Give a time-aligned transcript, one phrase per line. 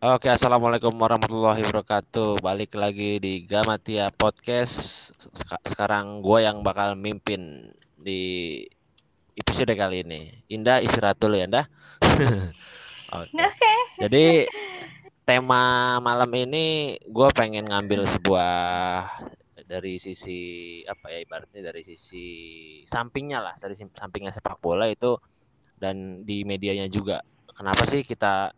[0.00, 2.40] Oke, assalamualaikum warahmatullahi wabarakatuh.
[2.40, 5.12] Balik lagi di Gamatia Podcast.
[5.68, 7.68] Sekarang gue yang bakal mimpin
[8.00, 8.64] di
[9.36, 10.40] episode kali ini.
[10.48, 11.66] Indah istirahat dulu ya, Indah.
[13.22, 13.32] Oke.
[13.38, 13.78] Okay.
[14.00, 14.24] Jadi
[15.30, 18.50] tema malam ini gue pengen ngambil sebuah
[19.62, 22.26] dari sisi apa ya ibaratnya dari sisi
[22.90, 25.14] sampingnya lah, dari sampingnya sepak bola itu
[25.78, 27.22] dan di medianya juga.
[27.54, 28.50] Kenapa sih kita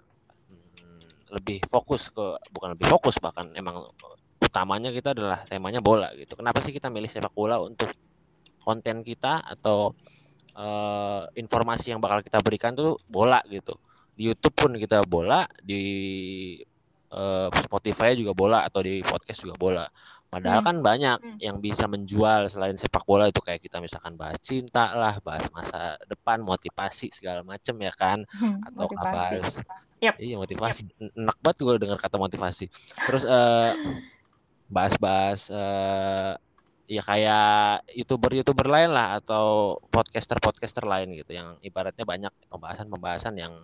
[1.29, 3.93] lebih fokus ke bukan lebih fokus bahkan emang
[4.41, 6.41] utamanya kita adalah temanya bola gitu.
[6.41, 7.93] Kenapa sih kita milih sepak bola untuk
[8.65, 9.93] konten kita atau
[10.57, 13.77] uh, informasi yang bakal kita berikan tuh bola gitu.
[14.16, 15.84] Di YouTube pun kita bola, di
[17.12, 19.84] uh, Spotify juga bola atau di podcast juga bola.
[20.33, 20.69] Padahal hmm.
[20.73, 21.38] kan banyak hmm.
[21.45, 26.01] yang bisa menjual selain sepak bola itu kayak kita misalkan bahas cinta lah, bahas masa
[26.09, 29.60] depan, motivasi segala macem ya kan, hmm, atau bahas
[30.02, 30.19] Yep.
[30.19, 30.82] Iya motivasi.
[30.99, 31.15] Yep.
[31.15, 32.66] Enak banget gue dengar kata motivasi.
[33.07, 33.71] Terus uh,
[34.66, 36.35] bahas-bahas uh,
[36.91, 43.63] ya kayak youtuber-youtuber lain lah atau podcaster-podcaster lain gitu yang ibaratnya banyak pembahasan-pembahasan yang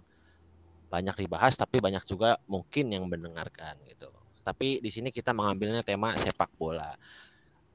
[0.89, 4.09] banyak dibahas tapi banyak juga mungkin yang mendengarkan gitu.
[4.43, 6.97] Tapi di sini kita mengambilnya tema sepak bola.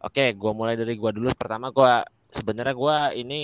[0.04, 1.30] Oke, gue mulai dari gue dulu.
[1.38, 1.94] Pertama gue
[2.34, 3.42] sebenarnya gue ini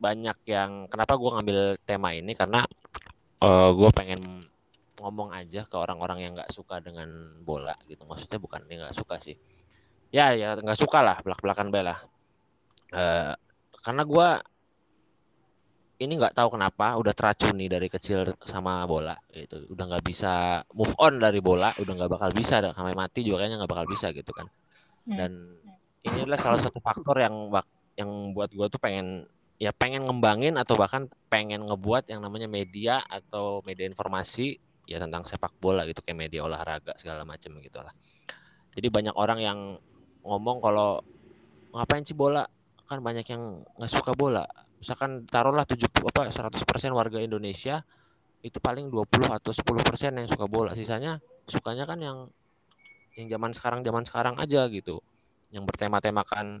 [0.00, 2.66] banyak yang kenapa gue ngambil tema ini karena
[3.44, 4.48] uh, gue pengen
[4.98, 7.08] ngomong aja ke orang-orang yang nggak suka dengan
[7.44, 9.36] bola gitu maksudnya bukan dia nggak suka sih
[10.08, 11.96] ya ya nggak suka lah belak belakan bela
[12.94, 13.34] uh,
[13.84, 14.28] karena gue
[16.04, 20.92] ini nggak tahu kenapa udah teracuni dari kecil sama bola gitu udah nggak bisa move
[21.00, 24.30] on dari bola udah nggak bakal bisa sampai mati juga kayaknya nggak bakal bisa gitu
[24.30, 24.46] kan
[25.08, 25.16] hmm.
[25.16, 25.32] dan
[26.04, 27.48] ini adalah salah satu faktor yang
[27.96, 29.24] yang buat gue tuh pengen
[29.56, 35.24] ya pengen ngembangin atau bahkan pengen ngebuat yang namanya media atau media informasi ya tentang
[35.24, 37.94] sepak bola gitu kayak media olahraga segala macam gitu lah.
[38.74, 39.58] Jadi banyak orang yang
[40.26, 41.00] ngomong kalau
[41.72, 42.44] ngapain sih bola
[42.84, 44.44] kan banyak yang nggak suka bola.
[44.84, 46.60] Misalkan taruhlah 70 apa 100%
[46.92, 47.80] warga Indonesia
[48.44, 50.76] itu paling 20 atau 10% yang suka bola.
[50.76, 52.28] Sisanya sukanya kan yang
[53.16, 55.00] yang zaman sekarang zaman sekarang aja gitu.
[55.48, 56.60] Yang bertema-temakan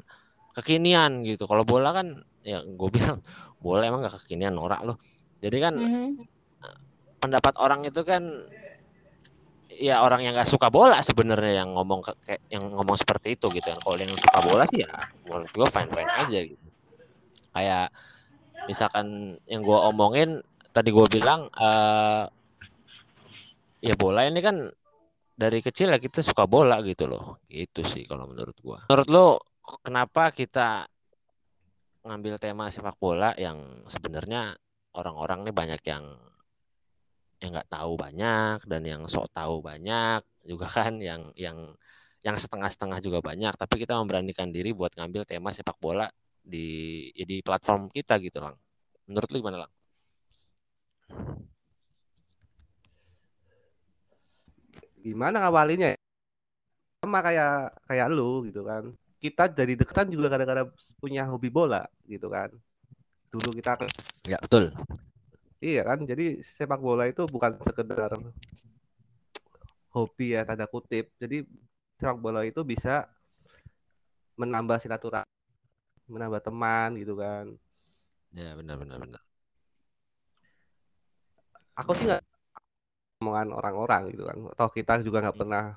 [0.56, 1.44] kekinian gitu.
[1.44, 3.20] Kalau bola kan ya gue bilang
[3.60, 4.96] bola emang gak kekinian norak loh.
[5.44, 6.08] Jadi kan mm-hmm.
[7.20, 8.24] pendapat orang itu kan
[9.68, 13.68] ya orang yang gak suka bola sebenarnya yang ngomong kayak yang ngomong seperti itu gitu
[13.68, 13.76] kan.
[13.84, 14.88] Kalau yang suka bola sih ya
[15.28, 16.66] menurut gue fine fine aja gitu.
[17.52, 17.92] Kayak
[18.66, 20.40] misalkan yang gue omongin
[20.74, 22.26] tadi gue bilang uh,
[23.84, 24.68] ya bola ini kan
[25.34, 27.42] dari kecil ya kita suka bola gitu loh.
[27.50, 28.78] Itu sih kalau menurut gue.
[28.88, 29.26] Menurut lo
[29.82, 30.86] kenapa kita
[32.04, 34.54] ngambil tema sepak bola yang sebenarnya
[34.94, 36.04] orang-orang nih banyak yang
[37.42, 41.76] yang nggak tahu banyak dan yang sok tahu banyak juga kan yang yang
[42.24, 46.08] yang setengah-setengah juga banyak tapi kita memberanikan diri buat ngambil tema sepak bola
[46.44, 46.66] di
[47.16, 48.54] ya di platform kita gitu lang
[49.08, 49.72] menurut lu gimana lang
[55.00, 55.96] gimana awalnya
[57.00, 58.92] sama kayak kayak lu gitu kan
[59.24, 60.68] kita dari deketan juga kadang-kadang
[61.00, 62.52] punya hobi bola gitu kan.
[63.32, 63.88] Dulu kita
[64.28, 64.68] Ya, betul.
[65.64, 68.12] Iya kan, jadi sepak bola itu bukan sekedar
[69.96, 71.08] hobi ya tanda kutip.
[71.16, 71.40] Jadi
[71.96, 73.08] sepak bola itu bisa
[74.36, 75.33] menambah silaturahmi,
[76.10, 77.54] menambah teman gitu kan.
[78.34, 79.22] Ya, benar benar benar.
[81.74, 82.22] Aku sih nggak
[83.22, 84.36] omongan orang-orang gitu kan.
[84.52, 85.74] Atau kita juga nggak pernah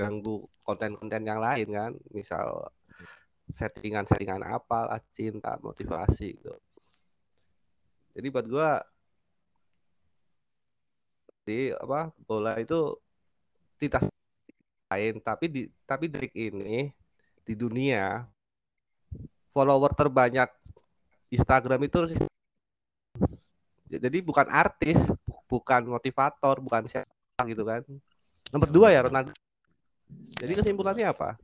[0.00, 2.72] ganggu konten-konten yang lain kan misal
[3.52, 6.54] settingan-settingan apa cinta motivasi gitu
[8.14, 8.80] jadi buat gua
[11.44, 12.96] di apa bola itu
[13.76, 14.06] tidak
[14.88, 16.88] lain tapi di tapi trik ini
[17.42, 18.24] di dunia
[19.50, 20.48] follower terbanyak
[21.30, 21.98] Instagram itu
[23.90, 24.96] jadi bukan artis
[25.50, 27.82] bukan motivator bukan siapa gitu kan
[28.54, 29.34] nomor dua ya Ronaldo
[30.40, 31.36] jadi kesimpulannya apa?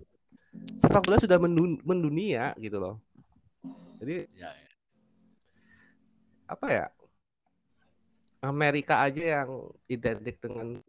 [0.81, 1.39] Sepak bola sudah
[1.85, 2.97] mendunia gitu loh.
[4.01, 4.71] Jadi ya, ya.
[6.49, 6.87] apa ya?
[8.45, 9.51] Amerika aja yang
[9.91, 10.81] identik dengan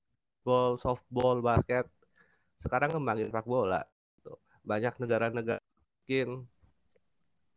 [0.44, 1.88] ball, softball, basket,
[2.62, 3.84] sekarang ngembangin sepak bola.
[4.20, 4.34] Gitu.
[4.64, 6.48] Banyak negara-negara mungkin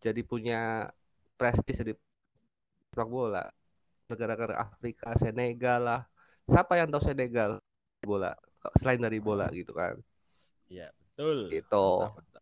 [0.00, 0.88] jadi punya
[1.36, 1.92] prestis di
[2.90, 3.44] sepak bola.
[4.10, 6.00] Negara-negara Afrika, Senegal lah.
[6.50, 7.62] Siapa yang tahu Senegal
[8.02, 8.34] bola?
[8.76, 9.96] selain dari bola gitu kan.
[10.68, 11.48] Iya, betul.
[11.48, 11.86] Gitu.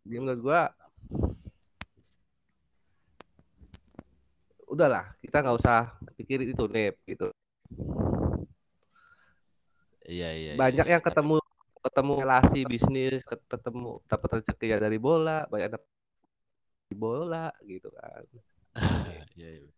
[0.02, 0.60] Jadi menurut gua
[4.68, 7.28] udahlah kita nggak usah pikirin itu nih gitu.
[10.08, 10.52] Iya, iya.
[10.56, 11.36] Banyak iya, yang ketemu
[11.78, 15.97] ketemu relasi bisnis, ketemu dapat rezeki ya dari bola, banyak dapat di
[16.94, 18.24] bola gitu kan.
[19.38, 19.70] Iya, iya.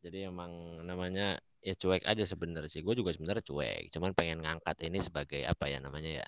[0.00, 2.80] Jadi emang namanya ya cuek aja sebenarnya sih.
[2.80, 3.92] Gue juga sebenarnya cuek.
[3.92, 6.26] Cuman pengen ngangkat ini sebagai apa ya namanya ya.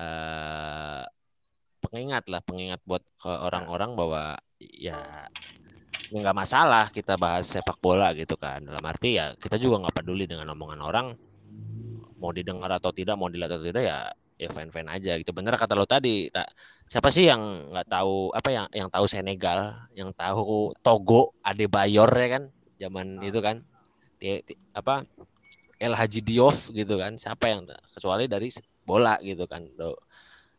[0.00, 1.04] eh
[1.80, 4.22] pengingat lah, pengingat buat ke orang-orang bahwa
[4.60, 5.26] ya
[6.10, 8.60] ya nggak masalah kita bahas sepak bola gitu kan.
[8.64, 11.06] Dalam arti ya kita juga nggak peduli dengan omongan orang
[12.20, 13.98] mau didengar atau tidak, mau dilihat atau tidak ya
[14.40, 15.36] ya fan-fan aja gitu.
[15.36, 16.48] Bener kata lo tadi, tak
[16.88, 22.28] siapa sih yang nggak tahu apa yang yang tahu Senegal, yang tahu Togo, Adebayor ya
[22.40, 22.42] kan,
[22.80, 23.60] zaman itu kan,
[24.16, 25.04] Ti- ti- apa
[25.76, 28.48] El Hadji Diouf gitu kan, siapa yang kecuali dari
[28.80, 29.92] bola gitu kan, do.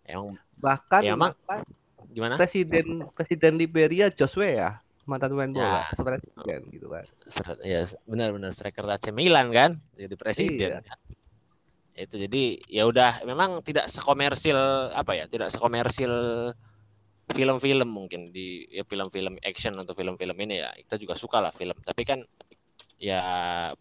[0.05, 1.65] Emang Bahkan, Ya, emang- bahkan
[2.13, 2.37] gimana?
[2.37, 4.69] presiden presiden Liberia Joshua ya
[5.09, 5.97] mantan pemain bola, Ya.
[5.97, 7.05] presiden gitu kan.
[7.33, 10.85] Ser- ya benar-benar striker AC Milan kan, jadi presiden.
[10.85, 10.95] Iya.
[12.01, 14.57] Itu jadi ya udah memang tidak sekomersil
[14.93, 16.13] apa ya, tidak sekomersil
[17.31, 20.73] film-film mungkin di ya film-film action atau film-film ini ya.
[20.73, 22.25] Kita juga suka lah film tapi kan
[22.97, 23.21] ya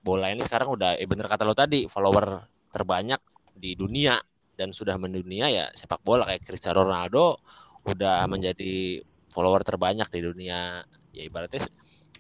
[0.01, 3.21] bola ini sekarang udah eh bener kata lo tadi follower terbanyak
[3.57, 4.21] di dunia.
[4.61, 7.41] Dan sudah mendunia ya sepak bola kayak Cristiano Ronaldo
[7.89, 9.01] udah menjadi
[9.33, 10.85] follower terbanyak di dunia.
[11.17, 11.65] Ya ibaratnya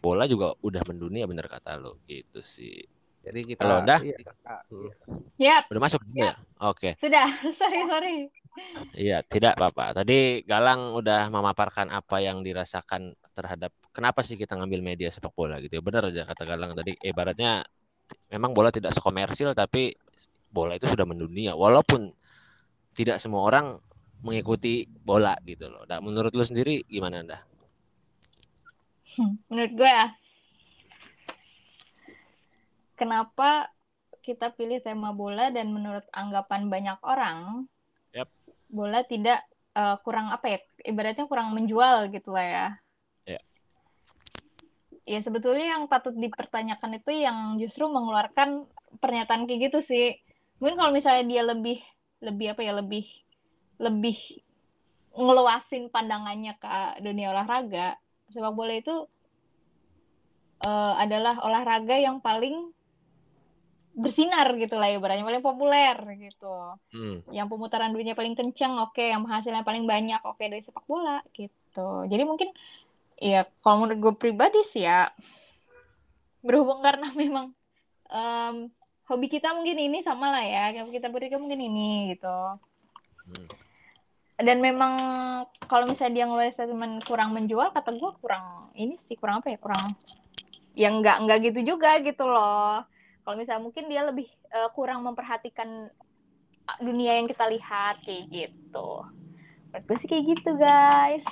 [0.00, 2.00] bola juga udah mendunia bener kata lo.
[2.08, 2.80] Gitu sih
[3.20, 4.00] Jadi kita Halo, dah?
[4.00, 4.16] iya,
[4.72, 4.90] hmm.
[5.36, 7.28] Yap, udah masuk juga ya oke sudah.
[7.58, 8.16] Sorry, sorry.
[8.92, 10.02] Iya, tidak Bapak.
[10.02, 15.62] Tadi Galang udah memaparkan apa yang dirasakan terhadap kenapa sih kita ngambil media sepak bola
[15.62, 15.82] gitu ya.
[15.84, 16.98] Benar aja kata Galang tadi.
[16.98, 17.62] Ibaratnya
[18.32, 19.94] memang bola tidak sekomersil tapi
[20.50, 22.10] bola itu sudah mendunia walaupun
[22.98, 23.78] tidak semua orang
[24.20, 25.86] mengikuti bola gitu loh.
[25.88, 27.40] Nah, menurut lu sendiri gimana dah?
[29.48, 30.06] Menurut gue ya,
[33.00, 33.72] kenapa
[34.20, 37.64] kita pilih tema bola dan menurut anggapan banyak orang,
[38.12, 38.28] Yap.
[38.68, 39.40] bola tidak
[39.72, 42.66] eh, kurang apa ya, ibaratnya kurang menjual gitu lah ya.
[43.24, 43.40] Ya.
[45.08, 48.68] Ya sebetulnya yang patut dipertanyakan itu yang justru mengeluarkan
[49.00, 50.20] pernyataan kayak gitu sih.
[50.60, 51.80] Mungkin kalau misalnya dia lebih
[52.20, 53.08] lebih apa ya lebih
[53.80, 54.44] lebih
[55.16, 57.96] ngeluasin pandangannya ke dunia olahraga,
[58.28, 59.08] sepak bola itu
[60.68, 62.76] eh, adalah olahraga yang paling
[64.00, 66.74] bersinar gitu lah ibaratnya paling populer gitu.
[66.96, 67.20] Hmm.
[67.30, 69.00] yang pemutaran duitnya paling kencang oke.
[69.00, 72.08] Yang hasilnya paling banyak oke dari sepak bola gitu.
[72.08, 72.50] Jadi mungkin
[73.20, 75.12] ya kalau menurut gue pribadi sih ya
[76.40, 77.52] berhubung karena memang
[78.08, 78.72] em,
[79.06, 82.38] hobi kita mungkin ini sama lah ya kita berikan mungkin ini gitu.
[83.20, 83.46] Hmm.
[84.40, 84.92] dan memang
[85.68, 89.58] kalau misalnya dia ngeluarin statement kurang menjual kata gue kurang ini sih kurang apa ya
[89.60, 89.86] kurang
[90.74, 92.82] yang nggak nggak gitu juga gitu loh
[93.30, 95.86] kalau misalnya mungkin dia lebih eh, kurang memperhatikan
[96.66, 99.06] ah, dunia yang kita lihat kayak gitu
[99.70, 101.22] menurut gue sih kayak gitu guys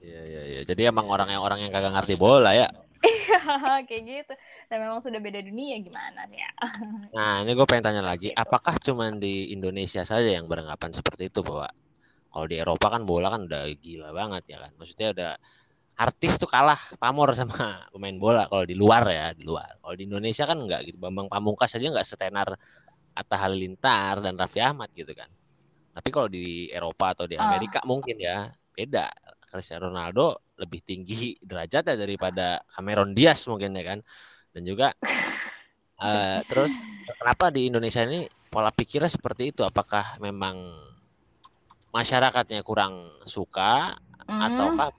[0.00, 0.60] Iya iya iya.
[0.64, 2.72] Jadi emang orang yang orang yang kagak ngerti bola ya.
[3.86, 4.32] kayak gitu
[4.72, 6.50] dan memang sudah beda dunia gimana ya
[7.14, 11.46] Nah, ini gue pengen tanya lagi, apakah cuman di Indonesia saja yang beranggapan seperti itu
[11.46, 11.70] bahwa
[12.32, 14.72] kalau di Eropa kan bola kan udah gila banget ya kan.
[14.82, 15.32] Maksudnya udah
[16.00, 19.76] artis tuh kalah pamor sama pemain bola kalau di luar ya, di luar.
[19.84, 20.96] Kalau di Indonesia kan enggak gitu.
[20.96, 22.48] Bambang Pamungkas aja nggak setenar
[23.12, 25.28] Atta Halilintar dan Raffi Ahmad gitu kan.
[25.92, 27.44] Tapi kalau di Eropa atau di Ah.
[27.52, 29.12] Amerika mungkin ya beda.
[29.50, 33.98] Cristiano Ronaldo lebih tinggi derajatnya daripada Cameron Diaz mungkin ya kan.
[34.54, 34.94] Dan juga
[36.06, 36.70] eh, terus
[37.18, 39.66] kenapa di Indonesia ini pola pikirnya seperti itu?
[39.66, 40.54] Apakah memang
[41.90, 43.98] masyarakatnya kurang suka
[44.30, 44.94] Hmm, ataukah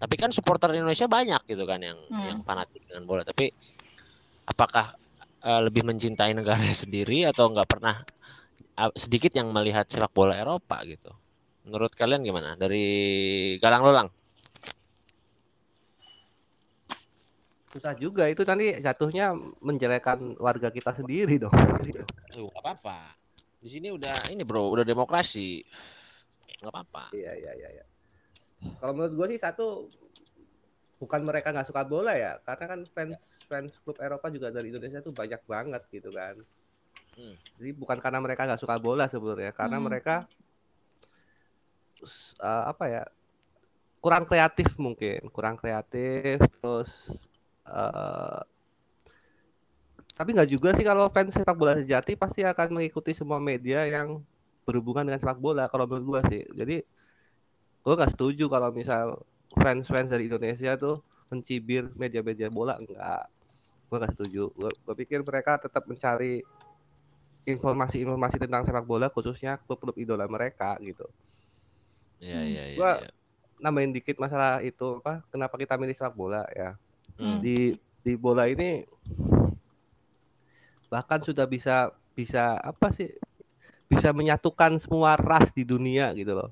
[0.00, 2.24] tapi kan supporter Indonesia banyak gitu kan yang Hmm.
[2.24, 3.52] yang fanatik dengan bola tapi
[4.48, 4.96] apakah
[5.44, 8.00] eh, lebih mencintai negara sendiri atau nggak pernah
[8.80, 11.12] eh, sedikit yang melihat sepak bola Eropa gitu
[11.68, 12.82] menurut kalian gimana dari
[13.60, 14.08] Galang Lolang
[17.70, 19.30] Susah juga itu nanti jatuhnya
[19.62, 21.54] menjelekan warga kita sendiri dong.
[22.34, 23.14] Nggak apa-apa
[23.60, 25.60] di sini udah ini bro udah demokrasi
[26.64, 27.68] nggak apa-apa Iya iya iya.
[27.76, 27.84] iya.
[28.60, 29.88] Kalau menurut gue sih satu
[31.00, 33.16] bukan mereka nggak suka bola ya, karena kan fans
[33.48, 36.36] fans klub Eropa juga dari Indonesia tuh banyak banget gitu kan.
[37.16, 37.34] Hmm.
[37.56, 39.86] Jadi bukan karena mereka nggak suka bola sebenarnya, karena Hmm.
[39.88, 40.14] mereka
[42.40, 43.02] eh, apa ya
[44.00, 46.90] kurang kreatif mungkin, kurang kreatif terus
[47.68, 48.40] eh,
[50.16, 54.20] tapi nggak juga sih kalau fans sepak bola sejati pasti akan mengikuti semua media yang
[54.68, 56.44] berhubungan dengan sepak bola kalau menurut gua sih.
[56.52, 56.84] Jadi
[57.80, 59.24] gua nggak setuju kalau misal
[59.56, 63.26] fans-fans dari Indonesia tuh mencibir media-media bola enggak.
[63.90, 64.52] Gua nggak setuju.
[64.54, 66.44] Gua, gua pikir mereka tetap mencari
[67.48, 71.08] informasi-informasi tentang sepak bola khususnya klub-klub idola mereka gitu.
[72.20, 72.50] Iya Hmm.
[72.52, 72.76] iya iya.
[72.78, 73.10] Gua- iya.
[73.60, 75.20] Nambahin dikit masalah itu apa?
[75.28, 76.76] Kenapa kita milih sepak bola ya?
[77.20, 77.44] Hmm.
[77.44, 78.80] di di bola ini
[80.88, 83.12] bahkan sudah bisa bisa apa sih
[83.86, 86.50] bisa menyatukan semua ras di dunia gitu loh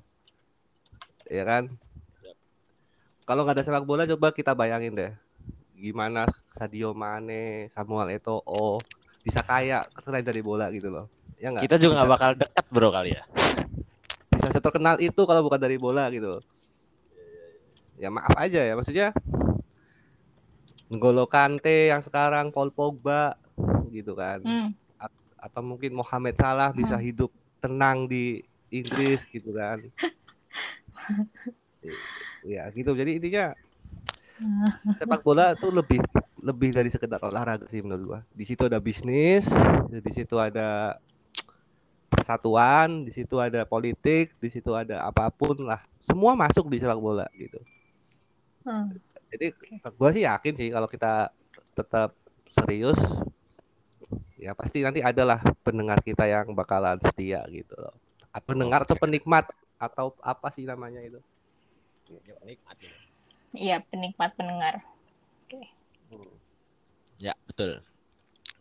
[1.29, 1.63] ya kan?
[3.23, 5.13] Kalau nggak ada sepak bola coba kita bayangin deh.
[5.77, 6.25] Gimana
[6.57, 8.81] Sadio Mane Samuel Eto'o
[9.21, 11.05] bisa kaya selain dari bola gitu loh.
[11.37, 11.63] Ya nggak?
[11.69, 13.23] Kita juga nggak bakal dekat bro kali ya.
[14.29, 16.43] bisa seterkenal itu kalau bukan dari bola gitu loh.
[17.99, 19.11] ya maaf aja ya maksudnya
[20.87, 23.35] N'Golo Kante yang sekarang Paul Pogba
[23.91, 24.39] gitu kan.
[24.41, 24.71] Hmm.
[25.39, 27.05] atau mungkin Mohamed Salah bisa Hmm.
[27.05, 27.31] hidup
[27.63, 29.79] tenang di Inggris gitu kan
[32.43, 32.91] ya gitu.
[32.95, 33.53] Jadi intinya
[34.99, 35.99] sepak bola tuh lebih
[36.39, 38.19] lebih dari sekedar olahraga sih menurut gua.
[38.31, 39.45] Di situ ada bisnis
[39.91, 40.99] di situ ada
[42.09, 45.83] persatuan di situ ada politik di situ ada apa pun lah.
[46.03, 47.59] Semua masuk di sepak bola gitu.
[48.59, 48.91] Hmm.
[49.31, 49.55] jadi
[49.95, 51.31] gua sih yakin sih kalau kita
[51.77, 52.11] tetap
[52.51, 52.99] serius
[54.35, 57.95] ya pasti nanti adalah pendengar kita yang bakalan setia gitu loh.
[58.47, 61.19] Pendengar atau penikmat atau apa sih namanya itu
[63.53, 64.81] Iya, penikmat pendengar.
[67.17, 67.81] Ya betul.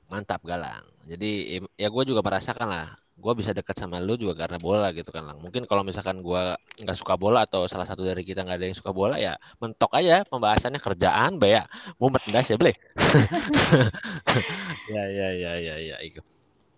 [0.09, 0.85] Mantap Galang.
[1.05, 2.89] Jadi ya gue juga merasakan lah.
[3.19, 5.39] Gue bisa dekat sama lu juga karena bola gitu kan lang.
[5.43, 6.43] Mungkin kalau misalkan gue
[6.81, 9.91] nggak suka bola atau salah satu dari kita nggak ada yang suka bola ya mentok
[9.97, 11.65] aja pembahasannya kerjaan be ya.
[12.01, 12.77] Mau merchandise ya boleh.
[14.95, 16.21] ya ya ya ya ya itu.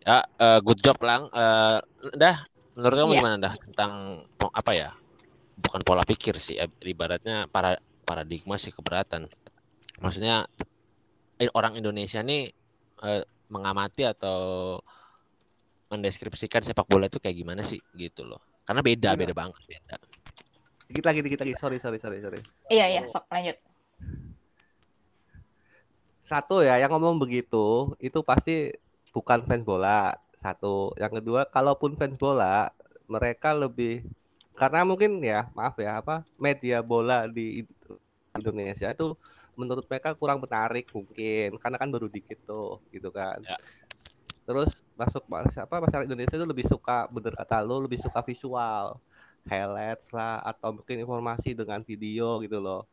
[0.02, 1.28] Ya eh, good job lang.
[1.30, 1.78] Eh,
[2.16, 2.36] dah
[2.80, 3.20] menurut kamu Iya.
[3.20, 3.92] gimana dah tentang
[4.40, 4.90] apa ya?
[5.60, 6.56] Bukan pola pikir sih.
[6.56, 9.28] eh, Ibaratnya para paradigma sih keberatan.
[10.00, 10.48] Maksudnya
[11.52, 12.48] orang Indonesia nih
[13.00, 14.80] eh, mengamati atau
[15.88, 18.40] mendeskripsikan sepak bola itu kayak gimana sih gitu loh.
[18.64, 19.18] Karena beda, Iya.
[19.18, 19.96] beda banget beda.
[20.90, 23.54] dikit lagi dikit lagi sorry sorry sorry sorry Iya, iya, sok lanjut.
[26.22, 28.70] satu ya yang ngomong begitu itu pasti
[29.10, 30.96] bukan fans bola satu.
[30.96, 32.72] Yang kedua kalaupun fans bola
[33.06, 34.02] mereka lebih
[34.56, 37.64] karena mungkin ya maaf ya apa media bola di
[38.36, 39.16] Indonesia itu
[39.56, 43.40] menurut mereka kurang menarik mungkin karena kan baru dikit tuh gitu kan.
[43.44, 43.58] Ya.
[44.48, 48.98] terus masuk apa masyarakat Indonesia itu lebih suka bener kata lu lebih suka visual.
[49.48, 52.84] Highlights lah atau mungkin informasi dengan video gitu loh.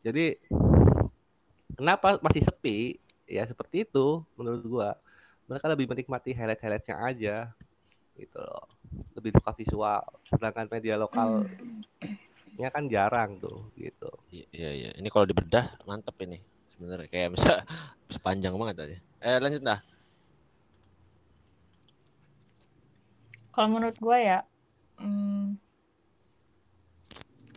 [0.00, 0.40] Jadi
[1.76, 2.96] kenapa masih sepi?
[3.28, 4.90] Ya seperti itu menurut gua
[5.46, 7.36] mereka lebih menikmati highlight highlightnya aja
[8.16, 8.66] gitu loh
[9.16, 11.48] lebih suka visual sedangkan media lokal
[12.60, 14.90] nya kan jarang tuh gitu Iya, iya, iya.
[14.96, 16.40] Ini kalau dibedah mantep ini.
[16.72, 17.52] Sebenarnya kayak bisa
[18.14, 18.96] sepanjang banget tadi.
[19.20, 19.80] Eh lanjut dah.
[23.52, 24.40] Kalau menurut gue ya,
[24.96, 25.60] hmm,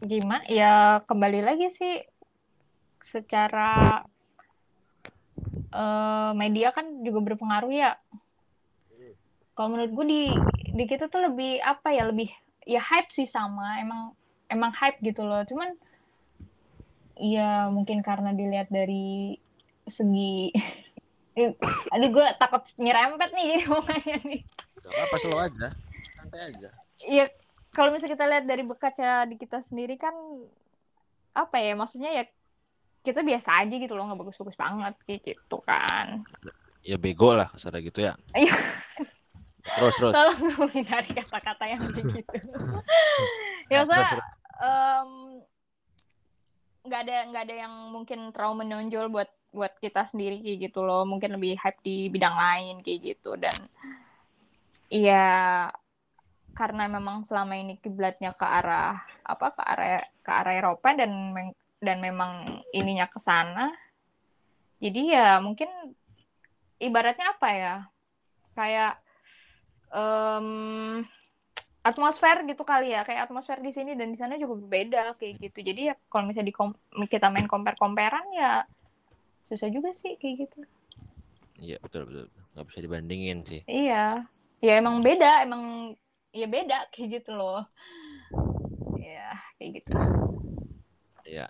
[0.04, 0.44] gimana?
[0.52, 2.04] Ya kembali lagi sih,
[3.00, 4.04] secara
[5.76, 8.00] eh, media kan juga berpengaruh ya.
[9.56, 10.22] Kalau menurut gue di
[10.76, 12.28] di kita tuh lebih apa ya lebih
[12.68, 14.12] ya hype sih sama emang
[14.52, 15.44] emang hype gitu loh.
[15.48, 15.76] Cuman
[17.16, 19.40] ya mungkin karena dilihat dari
[19.88, 20.52] segi
[21.94, 24.42] aduh gue takut nyerempet nih jadi omongannya nih.
[24.84, 25.68] Gak apa slow aja.
[26.16, 26.70] Santai aja.
[27.04, 27.26] Iya,
[27.76, 30.16] kalau misalnya kita lihat dari berkaca di kita sendiri kan
[31.36, 32.24] apa ya maksudnya ya
[33.06, 36.26] kita biasa aja gitu loh nggak bagus-bagus banget kayak gitu kan.
[36.82, 38.18] Ya bego lah kasar gitu ya.
[38.34, 38.58] Iya.
[39.66, 40.14] Terus terus.
[40.14, 42.22] Tolong menghindari kata-kata yang begitu.
[43.72, 44.28] ya Nah, maksudnya terus, terus.
[44.62, 45.10] em,
[46.86, 51.02] nggak ada nggak ada yang mungkin terlalu menonjol buat buat kita sendiri kayak gitu loh
[51.08, 53.58] mungkin lebih hype di bidang lain kayak gitu dan
[54.94, 55.26] iya
[56.54, 61.34] karena memang selama ini kiblatnya ke arah apa ke arah ke arah Eropa dan
[61.86, 63.70] dan memang ininya ke sana.
[64.82, 65.70] Jadi ya mungkin
[66.82, 67.76] ibaratnya apa ya?
[68.58, 68.94] Kayak
[69.94, 70.48] em,
[71.86, 73.06] atmosfer gitu kali ya.
[73.06, 75.60] Kayak atmosfer di sini dan di sana juga berbeda kayak gitu.
[75.62, 76.56] Jadi ya kalau misalnya di
[77.08, 78.66] kita main compare comparean ya
[79.46, 80.60] susah juga sih kayak gitu.
[81.62, 82.28] Iya betul betul.
[82.56, 83.62] Gak bisa dibandingin sih.
[83.70, 84.26] iya.
[84.64, 85.94] Ya emang beda emang
[86.34, 87.64] ya beda kayak gitu loh.
[88.96, 89.96] Ya kayak gitu.
[91.28, 91.48] Iya.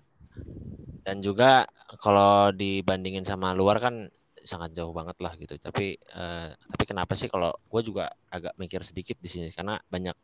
[1.05, 1.69] Dan juga
[2.01, 4.09] kalau dibandingin sama luar kan
[4.41, 5.53] sangat jauh banget lah gitu.
[5.61, 10.17] Tapi uh, tapi kenapa sih kalau gue juga agak mikir sedikit di sini karena banyak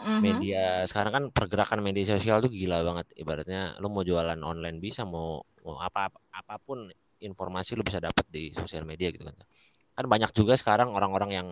[0.00, 0.20] mm-hmm.
[0.24, 3.12] media sekarang kan pergerakan media sosial tuh gila banget.
[3.20, 6.88] Ibaratnya lu mau jualan online bisa mau mau apa apa pun
[7.20, 9.36] informasi lu bisa dapat di sosial media gitu kan.
[9.92, 11.48] Kan banyak juga sekarang orang-orang yang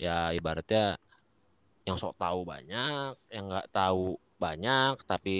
[0.00, 0.96] ya ibaratnya
[1.84, 5.36] yang sok tahu banyak, yang nggak tahu banyak tapi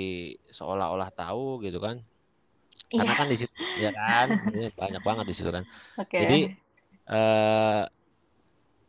[0.48, 2.04] seolah-olah tahu gitu kan
[2.92, 3.18] karena yeah.
[3.18, 4.28] kan di situ ya kan
[4.80, 5.64] banyak banget di situ kan
[5.98, 6.20] okay.
[6.24, 6.40] jadi
[7.10, 7.82] eh,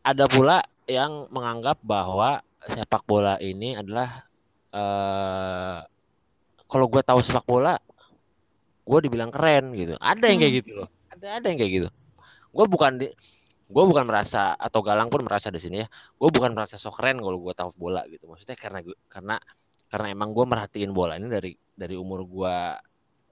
[0.06, 4.26] ada pula yang menganggap bahwa sepak bola ini adalah
[4.70, 5.78] eh,
[6.66, 7.78] kalau gue tahu sepak bola
[8.86, 10.60] gue dibilang keren gitu ada yang kayak hmm.
[10.62, 11.88] gitu loh ada ada yang kayak gitu
[12.56, 13.08] gue bukan di
[13.66, 17.18] gue bukan merasa atau Galang pun merasa di sini ya gue bukan merasa so keren
[17.18, 18.78] kalau gue tahu bola gitu maksudnya karena
[19.10, 19.36] karena
[19.90, 22.56] karena emang gue merhatiin bola ini dari dari umur gue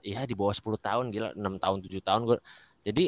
[0.04, 2.36] ya di bawah 10 tahun gila 6 tahun 7 tahun gue
[2.84, 3.04] jadi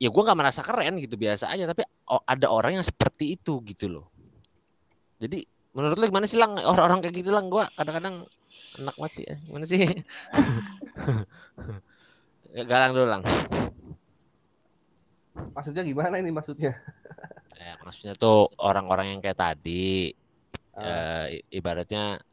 [0.00, 3.60] ya gue nggak merasa keren gitu biasa aja tapi oh, ada orang yang seperti itu
[3.68, 4.08] gitu loh.
[5.20, 5.44] Jadi
[5.76, 6.56] menurut lo gimana sih lang?
[6.56, 8.24] Orang-orang kayak gitu lang gue kadang-kadang
[8.80, 9.36] enak banget sih ya.
[9.44, 9.80] gimana sih?
[12.72, 13.22] Galang dulu lang.
[15.52, 16.72] Maksudnya gimana ini maksudnya?
[17.60, 20.16] Ya, maksudnya tuh orang-orang yang kayak tadi
[20.80, 21.28] uh.
[21.28, 22.24] ya, ibaratnya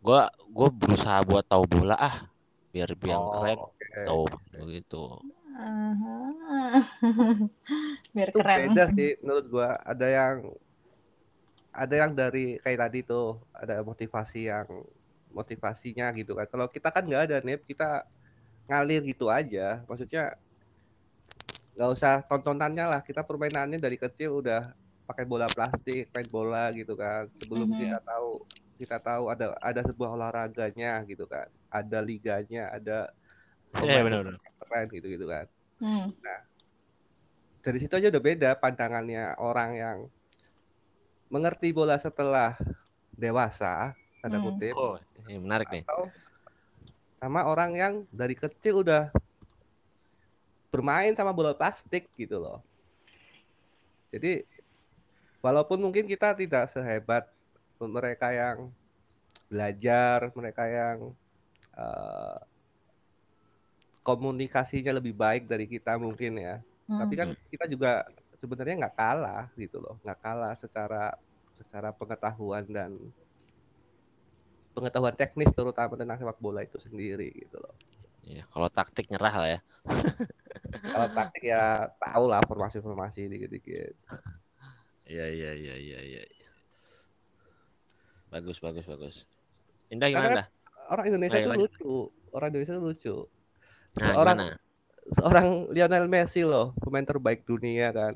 [0.00, 2.31] gue gue berusaha buat tahu bola ah
[2.72, 4.04] biar biar oh, keren okay.
[4.08, 4.24] tahu
[4.56, 5.04] begitu.
[8.16, 8.72] Biar itu keren.
[8.72, 9.76] beda sih menurut gua.
[9.84, 10.36] Ada yang
[11.72, 14.64] ada yang dari kayak tadi tuh ada motivasi yang
[15.32, 16.48] motivasinya gitu kan.
[16.48, 18.08] Kalau kita kan nggak ada nih kita
[18.64, 19.84] ngalir gitu aja.
[19.84, 20.40] Maksudnya
[21.76, 23.00] nggak usah tontonannya lah.
[23.04, 24.72] Kita permainannya dari kecil udah
[25.04, 27.28] pakai bola plastik main bola gitu kan.
[27.44, 27.82] Sebelum mm -hmm.
[27.84, 28.30] kita tahu
[28.80, 33.08] kita tahu ada ada sebuah olahraganya gitu kan ada liganya ada
[33.80, 34.38] yeah, benar, benar.
[34.60, 35.46] keren gitu gitu kan
[35.80, 36.12] hmm.
[36.20, 36.40] nah
[37.64, 39.98] dari situ aja udah beda pandangannya orang yang
[41.32, 42.52] mengerti bola setelah
[43.16, 44.46] dewasa tanda hmm.
[44.52, 45.88] kutip oh ini menarik nih
[47.16, 49.08] sama orang yang dari kecil udah
[50.68, 52.60] bermain sama bola plastik gitu loh
[54.12, 54.44] jadi
[55.40, 57.26] walaupun mungkin kita tidak sehebat
[57.82, 58.70] mereka yang
[59.50, 61.12] belajar, mereka yang
[61.76, 62.38] uh,
[64.02, 66.58] komunikasinya lebih baik dari kita mungkin ya.
[66.90, 66.98] Hmm.
[67.06, 68.06] Tapi kan kita juga
[68.42, 71.14] sebenarnya nggak kalah gitu loh, nggak kalah secara
[71.54, 72.98] secara pengetahuan dan
[74.74, 77.74] pengetahuan teknis terutama tentang sepak bola itu sendiri gitu loh.
[78.26, 79.60] Iya, kalau taktik nyerah lah ya.
[80.94, 83.94] kalau taktik ya tahu lah formasi-formasi dikit-dikit.
[85.06, 86.50] Iya, iya, iya, iya, iya.
[88.32, 89.28] Bagus, bagus, bagus.
[89.92, 90.48] Indah gimana?
[90.92, 91.96] Orang Indonesia itu lucu.
[92.36, 93.16] Orang Indonesia itu lucu.
[93.96, 94.56] Nah, seorang gimana?
[95.16, 98.14] seorang Lionel Messi loh, pemain terbaik dunia kan.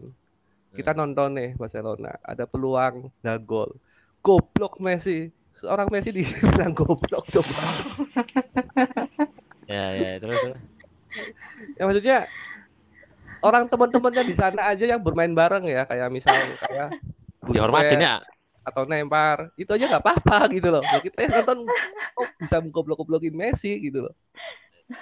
[0.77, 1.01] Kita hmm.
[1.01, 3.73] nonton nih Barcelona, ada peluang nggak gol.
[4.21, 5.33] Goblok Messi.
[5.57, 7.61] Seorang Messi dibilang goblok coba.
[9.73, 10.61] ya, ya, terus, terus.
[11.81, 12.19] Ya maksudnya
[13.41, 16.89] orang teman-temannya di sana aja yang bermain bareng ya, kayak misalnya kayak
[17.49, 18.21] dihormatin ya
[18.67, 20.83] atau nempar itu aja nggak apa-apa gitu loh.
[20.83, 21.71] Ya, kita nonton
[22.19, 23.79] oh, bisa goblok-goblokin Messi?
[23.79, 24.15] gitu loh.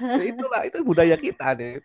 [0.01, 1.81] Ya, itulah itu budaya kita nih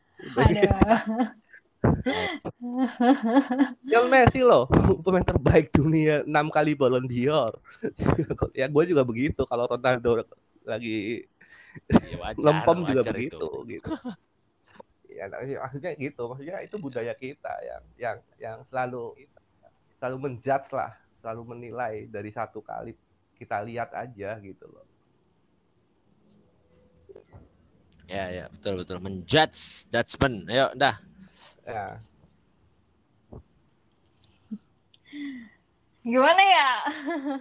[3.87, 4.67] Yang Messi loh
[5.03, 7.55] pemain terbaik dunia enam kali Ballon d'Or.
[8.59, 10.27] Ya gue juga begitu kalau Ronaldo
[10.67, 11.23] lagi
[11.87, 13.49] ya, wajar, lempem juga begitu itu.
[13.79, 13.89] gitu.
[15.07, 16.21] Ya maksudnya gitu.
[16.27, 19.15] Maksudnya itu budaya kita yang yang yang selalu
[19.99, 22.95] selalu menjudge lah selalu menilai dari satu kali
[23.39, 24.87] kita lihat aja gitu loh.
[28.09, 30.49] Ya ya betul betul menjudge judgment.
[30.49, 30.97] Ayo dah.
[31.63, 32.01] Ya.
[36.01, 36.69] Gimana ya?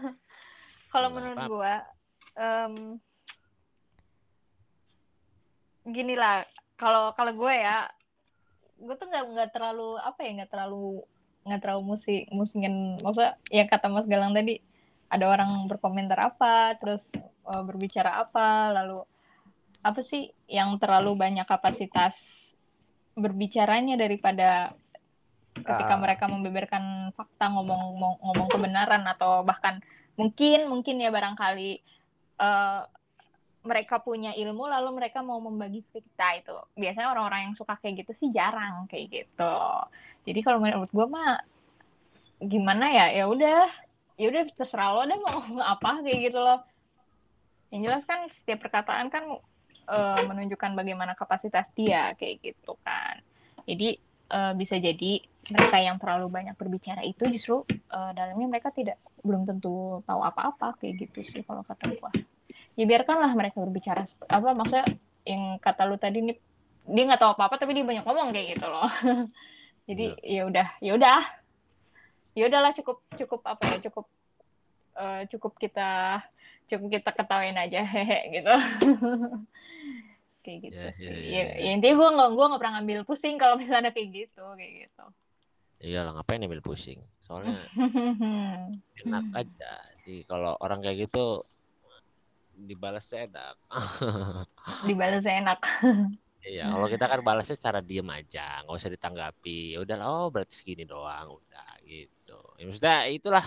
[0.93, 1.85] Kalau menurut gua
[2.39, 2.97] um,
[5.89, 6.45] gini lah
[6.79, 7.89] kalau kalau gue ya
[8.79, 11.03] gue tuh nggak nggak terlalu apa ya nggak terlalu
[11.49, 14.61] nggak terlalu musik musingin maksudnya yang kata Mas Galang tadi
[15.09, 17.09] ada orang berkomentar apa terus
[17.49, 19.03] uh, berbicara apa lalu
[19.81, 22.15] apa sih yang terlalu banyak kapasitas
[23.17, 24.77] berbicaranya daripada
[25.57, 26.01] ketika uh.
[26.01, 29.81] mereka membeberkan fakta ngomong ngomong kebenaran atau bahkan
[30.15, 31.83] mungkin mungkin ya barangkali
[32.39, 32.83] uh,
[33.67, 38.13] mereka punya ilmu lalu mereka mau membagi kita itu biasanya orang-orang yang suka kayak gitu
[38.15, 39.57] sih jarang kayak gitu
[40.29, 41.41] jadi kalau menurut gue mah
[42.39, 43.67] gimana ya ya udah
[44.19, 46.61] ya udah terserah lo deh mau ngomong apa kayak gitu loh
[47.73, 49.25] yang jelas kan setiap perkataan kan
[49.85, 53.21] e, menunjukkan bagaimana kapasitas dia kayak gitu kan
[53.69, 54.01] Jadi
[54.33, 55.21] eh, bisa jadi
[55.53, 60.81] mereka yang terlalu banyak berbicara itu justru eh, dalamnya mereka tidak belum tentu tahu apa-apa
[60.81, 62.09] kayak gitu sih kalau kata gua.
[62.81, 64.89] Ya biarkanlah mereka berbicara apa maksudnya
[65.29, 66.37] yang kata lu tadi nih
[66.89, 68.89] dia nggak tahu apa-apa tapi dia banyak ngomong kayak gitu loh.
[69.89, 71.21] Jadi ya udah, ya udah.
[72.37, 74.07] Ya udahlah cukup cukup apa ya cukup
[74.95, 76.23] eh, cukup kita
[76.69, 78.55] cukup kita ketawain aja hehe gitu
[80.45, 81.65] kayak gitu Ya, sih ya, ya, ya, ya.
[81.65, 85.05] ya intinya gue nggak gue nggak pernah ngambil pusing kalau misalnya kayak gitu kayak gitu
[85.79, 86.99] Iya lah ngapain ambil pusing.
[87.23, 87.63] Soalnya
[89.07, 89.73] enak aja.
[90.03, 91.47] Di kalau orang kayak gitu
[92.59, 93.55] dibalas enak.
[94.91, 95.63] dibalas enak
[96.49, 99.77] Iya, kalau kita kan balasnya cara diem aja, nggak usah ditanggapi.
[99.77, 102.41] Ya udah, oh berarti segini doang, udah gitu.
[102.57, 103.45] Ya, maksudnya itulah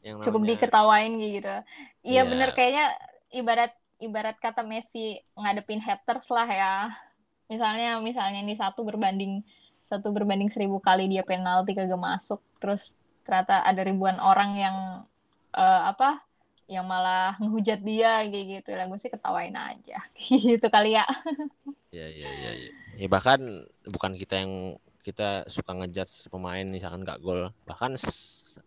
[0.00, 1.62] yang cukup namanya- diketawain gitu Iya.
[2.06, 2.86] iya bener kayaknya
[3.34, 6.74] ibarat ibarat kata Messi ngadepin haters lah ya
[7.50, 9.42] misalnya misalnya ini satu berbanding
[9.90, 12.94] satu berbanding seribu kali dia penalti kagak masuk terus
[13.26, 14.76] ternyata ada ribuan orang yang
[15.50, 16.22] eh, apa
[16.68, 19.98] yang malah ngehujat dia kayak gitu lah gue sih ketawain aja
[20.46, 21.04] gitu kali ya
[21.88, 22.70] Iya, iya, iya, iya.
[23.00, 27.96] Ya bahkan bukan kita yang kita suka ngejudge pemain misalkan nggak gol, bahkan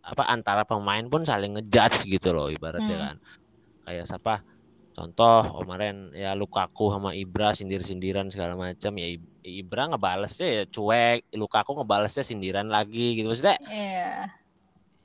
[0.02, 3.04] apa antara pemain pun saling ngejudge gitu loh ibaratnya Hmm.
[3.06, 3.16] kan.
[3.86, 4.34] Kayak siapa?
[4.92, 9.08] Contoh kemarin ya Lukaku sama Ibra sindir-sindiran segala macam ya
[9.46, 13.30] Ibra ngebalesnya ya cuek, Lukaku ngebalesnya sindiran lagi gitu.
[13.30, 14.41] Maksudnya iya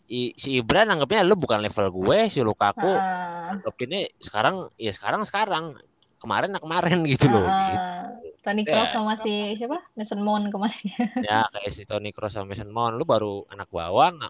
[0.08, 3.60] i- si Ibra nanggepnya lu bukan level gue, si Lukaku Heeh.
[3.60, 5.76] nanggepinnya sekarang ya sekarang sekarang
[6.18, 7.44] kemarin ya kemarin gitu loh.
[7.44, 7.78] gitu.
[7.78, 7.96] Heeh.
[8.40, 8.88] Toni Ya.
[8.88, 10.80] Sama si siapa Mason Mount kemarin
[11.28, 14.24] ya kayak si Toni Kroos sama Mason Mount lu baru anak bawang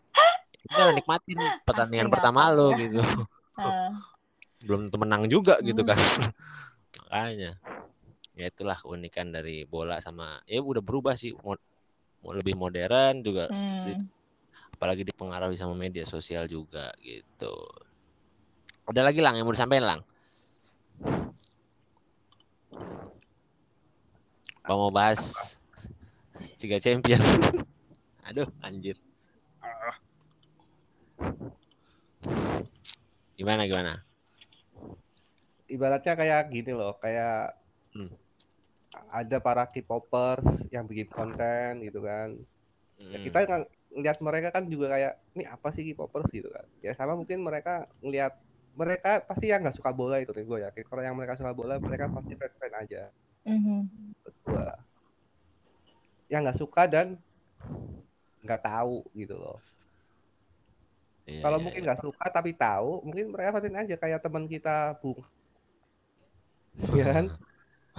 [0.67, 2.75] udah nikmatin pertandingan Asli pertama ya.
[2.75, 2.99] gitu
[3.61, 3.89] Heeh.
[4.65, 5.89] belum menang juga gitu Hmm.
[5.93, 5.99] kan
[7.05, 7.51] makanya
[8.33, 11.61] ya itulah keunikan dari bola sama ya udah berubah sih mo-
[12.19, 14.09] mau lebih modern juga Hmm.
[14.77, 17.53] Apalagi dipengaruhi sama media sosial juga gitu
[18.85, 20.01] ada lagi lang yang mau disampaikan lang
[24.61, 25.57] Apa mau bahas
[26.61, 27.17] tiga champion
[28.27, 29.01] aduh anjir
[33.33, 34.05] gimana gimana
[35.67, 37.51] Ibaratnya kayak gini loh, kayak
[37.91, 38.07] Hmm.
[39.11, 42.39] ada para K-popers yang bikin konten gitu kan.
[43.11, 43.23] Ya, Hmm.
[43.27, 43.39] kita
[43.87, 46.65] ng- ngeliat mereka kan juga kayak ini apa sih K-popers gitu kan.
[46.83, 48.33] Ya sama mungkin mereka ngeliat
[48.77, 50.83] mereka pasti yang nggak suka bola itu nih gue yakin.
[50.85, 53.01] Kalau yang mereka suka bola mereka pasti fan-fan aja.
[53.45, 54.13] Mhm.
[54.25, 54.77] Berdua.
[56.27, 57.07] Yang nggak suka dan
[58.43, 59.57] nggak tahu gitu loh.
[61.27, 61.85] Iya, Kalau iya, mungkin iya.
[61.87, 65.19] nggak suka tapi tahu, mungkin mereka fan aja kayak teman kita Bung.
[66.95, 67.25] Ya kan?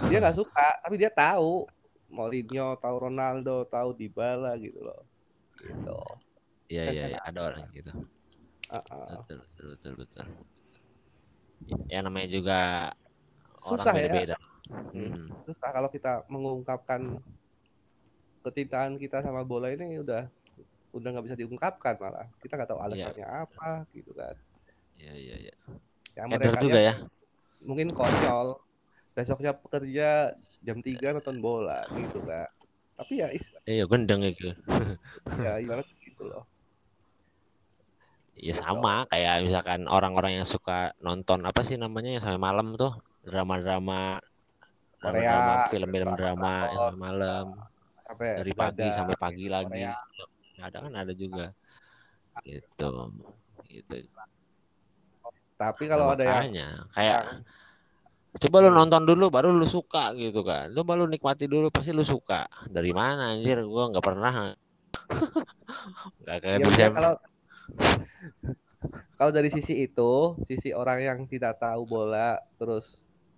[0.09, 1.67] Dia nggak suka tapi dia tahu
[2.09, 5.08] Mourinho, tahu Ronaldo, tahu Dybala gitu loh.
[5.59, 5.99] Gitu.
[6.69, 7.91] Iya iya iya, ada orang gitu.
[8.69, 9.25] Uh-uh.
[9.25, 10.25] Betul betul betul betul.
[11.89, 12.59] Ya namanya juga
[13.65, 13.99] orang Susah ya.
[14.07, 14.37] beda-beda.
[14.69, 15.33] Hmm.
[15.49, 17.17] susah kalau kita mengungkapkan
[18.45, 20.29] kecintaan kita sama bola ini udah
[20.93, 24.37] udah nggak bisa diungkapkan malah kita nggak tahu alasannya apa gitu kan
[24.93, 25.53] Iya iya iya.
[26.21, 26.93] yang mereka juga ya.
[27.65, 28.61] mungkin konyol
[29.17, 32.45] besoknya pekerja jam 3 nonton bola gitu kan
[32.99, 34.51] tapi ya is Iya gendeng itu.
[35.45, 36.43] ya ibarat gitu loh
[38.39, 42.95] Ya sama kayak misalkan orang-orang yang suka nonton apa sih namanya yang sampai malam tuh
[43.27, 44.23] drama-drama
[44.99, 47.45] Korea, drama film-film drama yang sampai malam
[48.07, 49.83] sampai dari pagi begadang, sampai pagi lagi.
[49.83, 49.95] Korea.
[50.59, 51.45] Ada kan ada juga.
[52.47, 52.91] Gitu.
[53.67, 53.95] Gitu.
[55.59, 57.43] tapi kalau ada yang kayak
[58.37, 60.69] coba lu nonton dulu baru lu suka gitu kan.
[60.69, 62.45] Lu nikmati dulu pasti lu suka.
[62.69, 63.65] Dari mana anjir?
[63.65, 64.53] Gua nggak pernah.
[66.21, 67.13] Nggak kayak ya kalau
[69.17, 72.85] kalau dari sisi itu sisi orang yang tidak tahu bola terus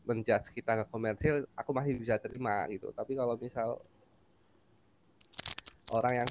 [0.04, 2.92] menjudge kita ke komersil aku masih bisa terima gitu.
[2.92, 3.80] Tapi kalau misal
[5.96, 6.30] orang yang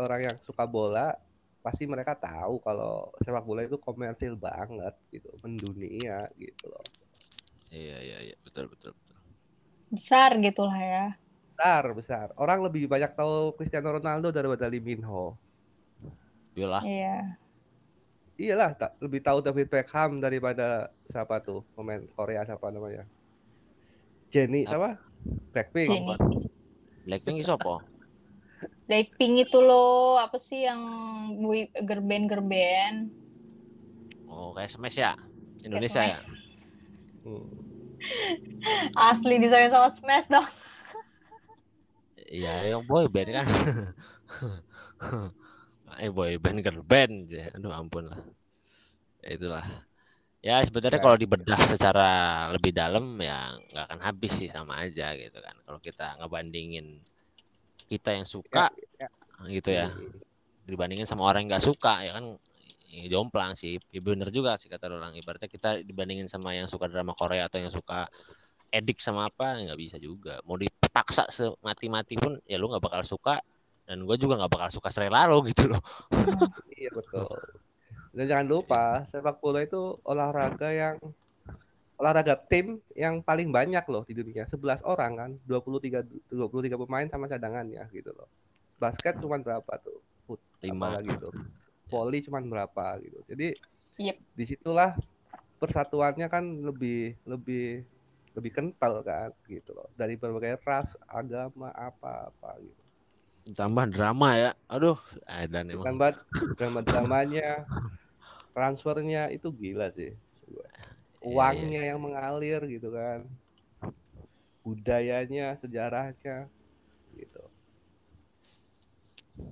[0.00, 1.12] orang yang suka bola
[1.60, 6.86] pasti mereka tahu kalau sepak bola itu komersil banget gitu mendunia gitu loh
[7.72, 8.36] iya iya iya.
[8.44, 9.18] Betul betul betul.
[9.92, 11.06] Besar gitulah ya.
[11.54, 12.26] Besar besar.
[12.36, 15.34] Orang lebih banyak tahu Cristiano Ronaldo daripada Lee Min Ho.
[16.58, 17.38] Yolah iya.
[18.38, 23.02] Iyalah tak lebih tahu David Beckham daripada siapa tuh pemain Korea siapa namanya?
[24.30, 24.94] Jenny siapa?
[25.50, 25.90] Blackpink.
[27.02, 27.82] Blackpink iso apa?
[28.86, 30.80] Blackpink itu loh apa sih yang
[31.42, 33.10] bui gerben gerben
[34.28, 35.12] oh kayak smash ya?
[35.66, 36.18] Indonesia ya.
[38.96, 40.46] Asli desain sama Smash dong
[42.28, 43.46] Iya, yang boy band kan.
[46.02, 47.14] eh boy band girl band.
[47.56, 48.20] Aduh ampun lah.
[49.24, 49.64] Ya, itulah.
[50.44, 51.04] Ya sebenarnya Ya.
[51.04, 52.08] kalau dibedah secara
[52.54, 55.56] lebih dalam ya nggak akan habis sih sama aja gitu kan.
[55.66, 56.86] Kalau kita ngebandingin
[57.88, 58.68] kita yang suka
[59.48, 59.88] gitu ya
[60.68, 62.36] dibandingin sama orang yang nggak suka ya kan
[62.88, 66.88] ya jomplang sih ya bener juga sih kata orang ibaratnya kita dibandingin sama yang suka
[66.88, 68.08] drama Korea atau yang suka
[68.72, 73.04] edik sama apa ya nggak bisa juga mau dipaksa semati-mati pun ya lu nggak bakal
[73.04, 73.44] suka
[73.84, 75.80] dan gue juga nggak bakal suka serela lo gitu loh
[76.78, 77.38] Iya betul.
[78.14, 80.96] Dan jangan lupa sepak bola itu olahraga yang
[81.98, 84.46] olahraga tim yang paling banyak loh di dunia.
[84.46, 88.30] 11 orang kan, 23 23 pemain sama cadangannya gitu loh.
[88.78, 89.98] Basket cuma berapa tuh?
[90.24, 90.94] Fut, Lima.
[90.94, 91.18] apalagi
[91.88, 92.04] tuh.
[92.04, 93.18] Volley cuma berapa gitu.
[93.24, 93.56] Jadi
[93.98, 94.16] Yep.
[94.36, 94.94] di situlah
[95.58, 97.82] persatuannya kan lebih lebih
[98.38, 99.90] lebih kental kan gitu loh.
[99.98, 102.84] Dari berbagai ras agama apa apa gitu.
[103.58, 104.50] Tambah drama ya.
[104.70, 105.82] Aduh dan emang.
[105.82, 106.10] Tambah
[106.54, 107.66] drama dramanya
[108.54, 110.14] transfernya itu gila sih.
[111.18, 113.26] Uangnya yang mengalir gitu kan.
[114.62, 116.46] Budayanya sejarahnya
[117.18, 117.42] gitu.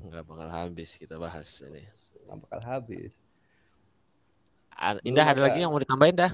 [0.06, 1.82] Nggak bakal habis kita bahas ini
[2.26, 3.10] nggak bakal habis.
[5.02, 6.32] Indah ada ada- lagi yang mau ditambahin dah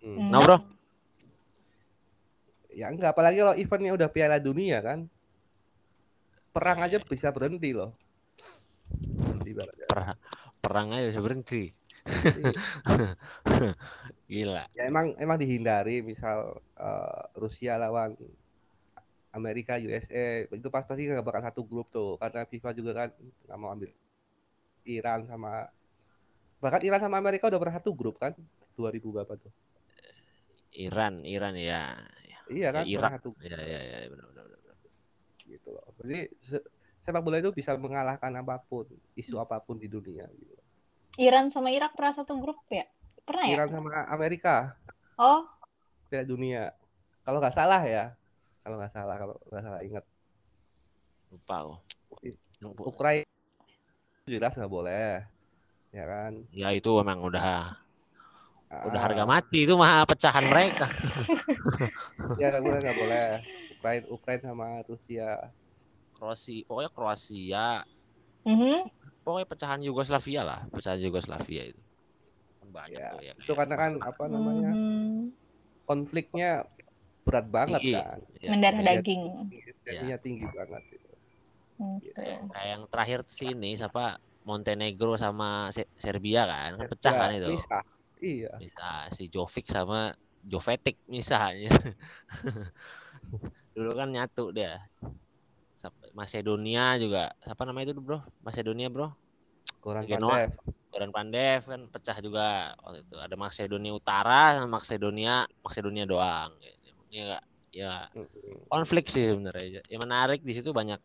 [0.00, 0.32] Hmm.
[0.32, 0.56] nah bro.
[2.72, 5.04] Ya enggak apalagi kalau eventnya udah Piala Dunia kan?
[6.56, 7.92] Perang aja bisa berhenti loh.
[9.90, 10.16] Perang
[10.64, 11.68] perang aja bisa berhenti.
[14.32, 14.64] Gila.
[14.72, 18.16] Ya emang emang dihindari misal eh, Rusia lawan
[19.30, 23.08] Amerika USA itu pas pasti nggak bakal satu grup tuh karena FIFA juga kan
[23.46, 23.92] nggak mau ambil
[24.86, 25.68] Iran sama
[26.60, 28.36] bahkan Iran sama Amerika udah pernah satu grup kan
[28.76, 29.52] 2000 berapa tuh?
[30.76, 31.98] Iran Iran ya
[32.50, 33.10] iya kan Ya, Irak.
[33.20, 34.76] satu ya ya ya benar benar benar.
[35.44, 35.82] gitu loh.
[36.04, 36.66] Jadi se-
[37.02, 38.86] sepak bola itu bisa mengalahkan apa pun
[39.18, 40.54] isu apa pun di dunia gitu.
[41.18, 42.86] Iran sama Irak pernah satu grup ya?
[43.26, 43.54] Pernah ya?
[43.58, 44.78] Iran sama Amerika.
[45.18, 45.44] Oh,
[46.08, 46.70] Piala Dunia.
[47.26, 48.14] Kalau nggak salah ya.
[48.62, 50.04] Kalau nggak salah kalau nggak salah ingat.
[51.30, 53.29] Lupa kok Ukraina
[54.34, 55.06] jelas nggak boleh
[55.96, 56.32] ya kan?
[56.58, 57.44] Ya itu memang udah
[58.80, 60.88] udah Ah, harga mati itu mah pecahan mereka.
[62.38, 63.26] Ya nggak boleh nggak boleh.
[63.74, 65.28] Ukraina Ukraina sama Rusia.
[66.16, 67.64] Kroasia pokoknya Kroasia.
[68.44, 68.90] Mhm.
[69.24, 71.80] pokoknya pecahan Yugoslavia lah pecahan Yugoslavia itu.
[72.60, 75.32] Kan banyak Ya, tuh ya itu karena kan apa namanya Mhm.
[75.88, 76.50] konfliknya
[77.26, 77.92] berat banget Tinggi.
[77.94, 78.18] kan.
[78.46, 79.22] Ya, mendarah ya, daging.
[79.86, 80.82] tensinya tinggi banget
[82.00, 82.20] gitu.
[82.20, 82.32] Oke.
[82.52, 84.20] kayak yang terakhir sini siapa?
[84.40, 86.80] Montenegro sama Se- Serbia kan?
[86.80, 87.48] Kan pecah kan itu?
[87.56, 87.78] Bisa
[88.24, 88.52] iya.
[88.56, 91.68] Bisa si Jovic sama Jovetic misalnya
[93.76, 94.80] dulu kan nyatu dia.
[96.12, 97.32] Macedonia juga.
[97.44, 98.20] Apa namanya itu bro?
[98.44, 99.08] Macedonia bro?
[99.80, 100.44] Goran Genoa.
[100.44, 100.52] Pandev.
[100.90, 103.16] Goran Pandev kan pecah juga waktu itu.
[103.16, 106.50] Ada Macedonia Utara sama Macedonia Macedonia doang.
[107.08, 107.44] Ya nggak?
[107.70, 107.92] Ya
[108.68, 109.80] konflik sih sebenarnya.
[109.86, 111.00] Yang menarik di situ banyak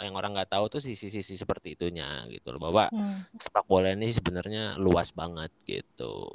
[0.00, 2.60] yang orang nggak tahu tuh sisi-sisi seperti itunya gitu loh.
[2.68, 3.24] Bahwa Hmm.
[3.40, 6.28] sepak bola ini sebenarnya luas banget gitu.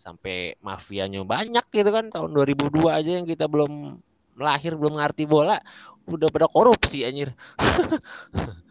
[0.00, 2.08] Sampai mafianya banyak gitu kan.
[2.08, 4.00] Tahun 2002 aja yang kita belum
[4.40, 5.60] lahir belum ngerti bola
[6.08, 7.36] udah pada korupsi anjir.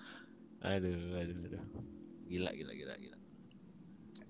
[0.60, 1.64] Aduh, aduh aduh.
[2.28, 3.18] Gila gila gila gila.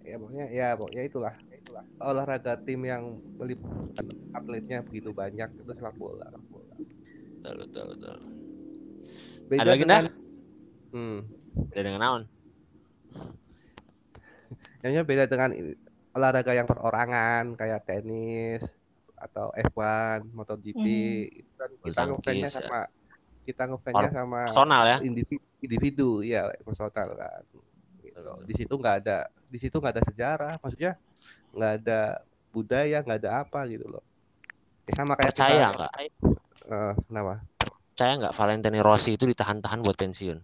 [0.06, 1.34] Ya pokoknya ya pokoknya itulah.
[1.50, 6.30] Itulah olahraga tim yang melibatkan atletnya begitu banyak itu sepak bola.
[7.42, 8.18] Betul betul betul
[9.50, 10.06] Beda Ada lagi, dengan
[10.94, 11.18] hmm,
[11.74, 12.22] udah dengan naon
[14.84, 15.50] Yang beda dengan
[16.16, 18.66] olahraga yang perorangan kayak tenis
[19.20, 21.40] atau F1, MotoGP Mhm.
[21.44, 22.56] itu kan kita ngefansnya ya.
[22.56, 22.80] sama
[23.44, 27.44] kita ngefansnya sama personal ya individu, individu ya personal kan.
[28.00, 28.32] Gitu.
[28.48, 29.18] Di situ nggak ada
[29.50, 30.96] di situ nggak ada sejarah, maksudnya
[31.52, 32.02] nggak ada
[32.54, 34.04] budaya, nggak ada apa gitu loh.
[34.88, 35.92] Ya, sama kayak percaya nggak
[36.70, 37.34] eh, kenapa?
[38.00, 40.40] Percaya nggak Valentino Rossi itu ditahan-tahan buat pensiun?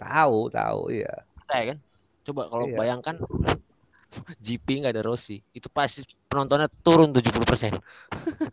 [0.00, 1.12] Tahu, tahu ya.
[1.44, 1.78] percaya kan?
[2.24, 2.78] Coba kalau Iya.
[2.80, 3.16] bayangkan
[4.40, 6.00] GP nggak ada Rossi itu pasti
[6.32, 7.76] penontonnya turun 70%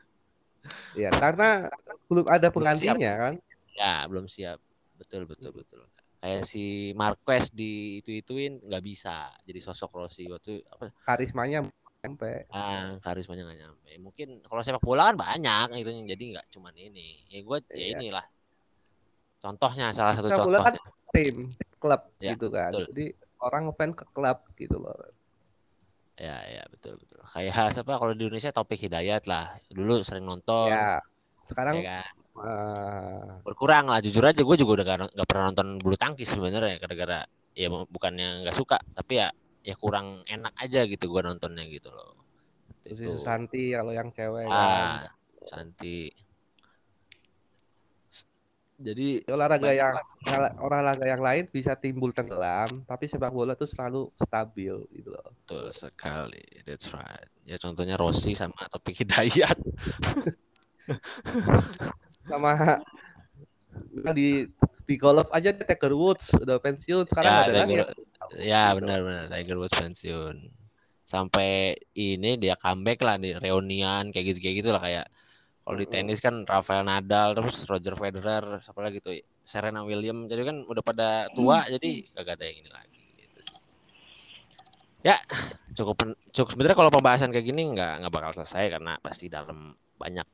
[0.91, 1.71] Ya, karena
[2.11, 3.33] belum ada penggantinya kan.
[3.79, 4.59] ya belum siap.
[4.99, 5.87] Betul betul betul.
[6.19, 10.27] Kayak si Marquez di itu ituin nggak bisa jadi sosok Rossi.
[10.27, 10.91] Waktu apa?
[11.07, 11.63] Karismanya
[12.11, 13.89] sampai ah karismanya nggak nyampe.
[14.01, 17.25] Mungkin kalau sepak bola kan banyak itu jadi nggak cuman ini.
[17.31, 17.97] Ya gue ya Iya.
[17.99, 18.25] inilah.
[19.41, 20.75] Contohnya salah satu Sepak bola kan
[21.13, 22.73] tim, klub Ya, gitu kan.
[22.73, 22.85] betul.
[22.91, 23.05] Jadi
[23.39, 24.95] orang ngefans ke klub gitu loh.
[26.15, 27.19] ya ya betul betul.
[27.27, 27.99] Kayak siapa?
[27.99, 29.59] Kalau di Indonesia Topik Hidayat lah.
[29.67, 30.71] Dulu sering nonton.
[30.71, 31.03] Ya,
[31.51, 32.13] sekarang ya kan?
[32.39, 33.99] Ah, berkurang lah.
[33.99, 37.87] Jujur aja gue juga udah gak, nggak pernah nonton bulu tangkis sebenarnya gara-gara ya bu-
[37.91, 38.79] bukannya nggak suka.
[38.95, 39.27] Tapi ya
[39.65, 42.13] ya kurang enak aja gitu gue nontonnya gitu loh
[42.85, 43.17] Susi Itu.
[43.17, 44.53] Susanti kalau yang cewek kan.
[44.53, 45.01] ah
[45.49, 46.13] Santi
[48.75, 49.95] jadi olahraga yang
[50.59, 55.31] olahraga yang lain bisa timbul tenggelam, tapi sepak bola tuh selalu stabil gitu loh.
[55.47, 59.55] betul sekali that's right ya contohnya Rossi sama Topik Hidayat
[62.29, 62.77] Sama
[64.13, 64.45] di
[64.85, 67.73] di golf aja Tiger Woods udah pensiun sekarang Ya, ada lagi.
[67.73, 67.91] Tiger-
[68.41, 68.75] ya Gitu.
[68.81, 70.35] benar-benar Tiger Woods pensiun
[71.05, 75.05] sampai ini dia comeback lah di reunian kayak gitu kayak gitulah kayak
[75.61, 79.13] kalau di tenis kan Rafael Nadal terus Roger Federer siapa lagi tuh
[79.45, 83.57] Serena Williams jadi kan udah pada tua jadi gak ada yang ini lagi gitu sih.
[85.05, 85.21] ya
[85.77, 86.01] cukup
[86.33, 90.25] cukup sebenarnya kalau pembahasan kayak gini nggak nggak bakal selesai karena pasti dalam banyak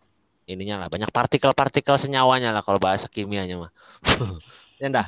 [0.46, 3.72] ininya lah banyak partikel-partikel senyawanya lah kalau bahasa kimianya mah.
[4.82, 5.08] Ya dah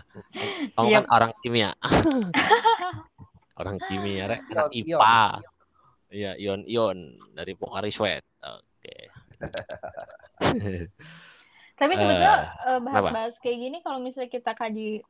[0.78, 1.10] kamu kan Yep.
[1.10, 1.70] orang kimia.
[3.58, 4.46] Orang kimia rek.
[4.54, 5.18] Anak IPA
[6.14, 6.98] iya ion ion.
[7.34, 8.22] Dari Pocari Sweat.
[8.46, 9.10] Oke.
[11.82, 15.02] Tapi sebetulnya Eh, eh, bahas-bahas kayak gini kalau misalnya kita kaji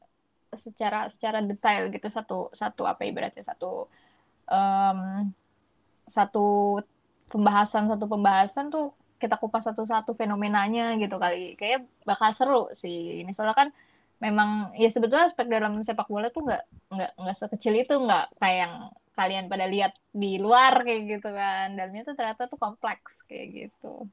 [0.55, 3.91] secara secara detail gitu satu satu apa ibaratnya satu
[4.47, 5.27] em,
[6.07, 6.79] satu
[7.27, 11.55] pembahasan satu pembahasan tuh kita kupas satu-satu fenomenanya gitu kali.
[11.55, 13.31] Kayak bakal seru sih ini.
[13.31, 13.69] Soalnya kan
[14.19, 17.95] memang ya sebetulnya aspek dalam sepak bola tuh nggak nggak nggak sekecil itu.
[17.95, 18.73] Nggak kayak yang
[19.15, 21.79] kalian pada lihat di luar kayak gitu kan.
[21.79, 24.03] Dalamnya tuh ternyata tuh kompleks kayak gitu.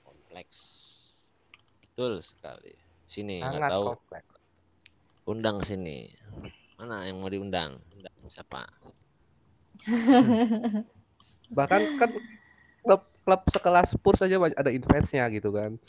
[0.00, 0.58] Kompleks.
[1.84, 2.72] Betul sekali.
[3.12, 3.92] Sini nggak tahu.
[3.92, 4.32] kompleks.
[5.24, 6.08] undang sini.
[6.80, 7.80] Mana yang mau diundang?
[7.92, 8.16] Undang.
[8.32, 8.64] siapa?
[11.56, 12.10] Bahkan kan
[12.84, 15.80] klub klub sekelas Spurs saja banyak- ada investnya gitu kan.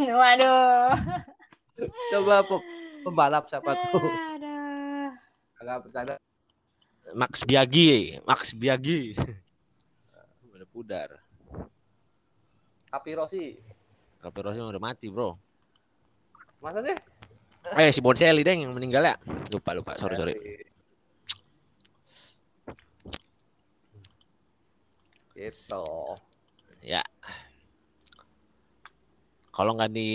[0.20, 0.96] waduh.
[2.12, 2.66] Coba pe-
[3.04, 4.08] pembalap siapa tuh?
[5.60, 6.16] Agak bercanda.
[7.12, 9.12] Max Biaggi Max Biaggi
[10.54, 11.08] udah pudar.
[12.92, 13.56] Rossi,
[14.20, 15.36] Capirossi udah mati bro.
[16.60, 16.96] Masa sih?
[17.78, 19.14] eh si Bonselli deng yang meninggal ya?
[19.48, 19.96] Lupa lupa.
[19.96, 20.34] Sorry sorry
[25.42, 25.84] Gitu.
[26.82, 27.02] ya.
[29.52, 30.10] Kalau nggak di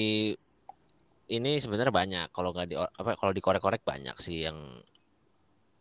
[1.28, 2.28] ini sebenarnya banyak.
[2.32, 4.58] Kalau nggak di apa kalau dikorek-korek banyak sih yang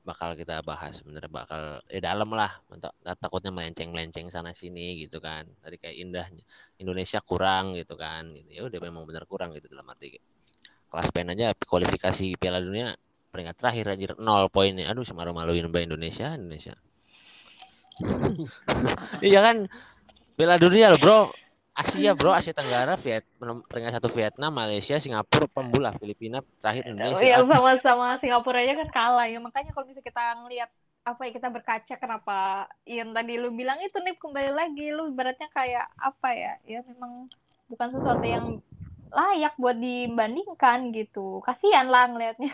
[0.02, 0.98] bakal kita bahas.
[0.98, 2.58] Sebenarnya bakal eh dalam lah.
[2.70, 5.46] Mentok- takutnya melenceng-melenceng sana sini gitu kan.
[5.62, 6.42] Tadi kayak indahnya
[6.82, 8.26] Indonesia kurang gitu kan.
[8.34, 8.50] Gitu.
[8.50, 10.18] ya udah memang benar kurang gitu dalam arti
[10.86, 12.94] kelas pen aja kualifikasi Piala Dunia
[13.30, 14.10] peringkat terakhir anjir.
[14.18, 14.90] Nol poinnya.
[14.90, 16.74] Aduh semalu-maluin mbak Indonesia Indonesia
[19.28, 19.56] iya kan?
[20.36, 21.20] Piala Dunia loh bro.
[21.76, 22.32] Asia bro.
[22.32, 27.24] Asia Tenggara Viet peringkat satu Vietnam Malaysia Singapura pembulah Filipina terakhir Indonesia.
[27.24, 29.28] Yang sama-sama Singapura aja kan kalah.
[29.28, 29.40] Ya.
[29.40, 30.70] Makanya kalau misalnya kita ngelihat
[31.06, 32.38] apa ya kita berkaca kenapa
[32.82, 36.52] yang tadi lu bilang itu nih kembali lagi lu ibaratnya kayak apa ya?
[36.64, 37.28] Ya memang
[37.68, 38.60] bukan sesuatu yang
[39.12, 41.44] layak buat dibandingkan gitu.
[41.44, 42.52] Kasihan lah ngelihatnya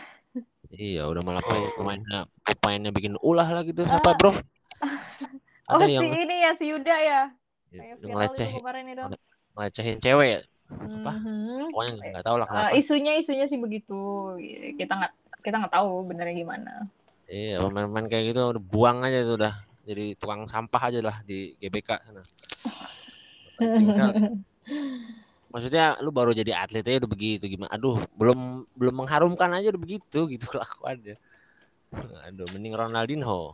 [0.73, 2.19] Iya, udah malah pemain pemainnya
[2.57, 4.33] pemainnya bikin ulah lah gitu siapa, Bro?
[5.69, 7.21] oh Ada si yang ini ya si Yuda ya
[7.73, 9.03] itu ngelecehin kemarin itu
[9.57, 10.39] ngelecehin cewek ya.
[10.73, 11.69] Mhm.
[11.73, 12.73] Pokoknya nggak tahu lah kenapa.
[12.77, 14.33] isunya isunya sih begitu
[14.77, 15.13] kita nggak
[15.45, 16.73] kita nggak tahu benernya gimana
[17.23, 19.55] Iya, pemain-pemain kayak gitu udah buang aja tuh udah.
[19.87, 22.21] Jadi tukang sampah aja lah di GBK sana.
[25.53, 29.81] Maksudnya lu baru jadi atlet aja udah begitu gimana aduh belum belum mengharumkan aja udah
[29.81, 31.15] begitu gitu kelakuannya
[32.25, 33.53] aduh mending Ronaldinho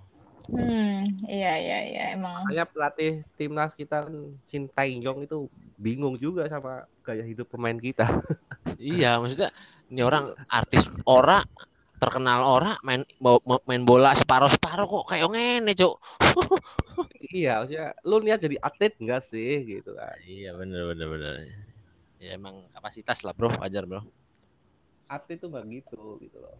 [0.54, 4.16] hmm iya iya iya emang Makanya pelatih timnas kita kan
[4.50, 5.36] Shin Tae-yong itu
[5.78, 8.06] bingung juga sama gaya hidup pemain kita.
[8.80, 9.50] iya maksudnya
[9.92, 11.40] ini orang artis ora
[12.00, 15.96] terkenal ora main bo- main bola separuh separuh kok kayak ngene cuk
[17.36, 20.16] iya, maksudnya lu niat jadi atlet enggak sih gitu kan.
[20.24, 21.34] iya bener bener bener
[22.24, 24.02] ya emang kapasitas lah bro wajar bro
[25.16, 26.56] Atlet tuh enggak gitu gitu loh.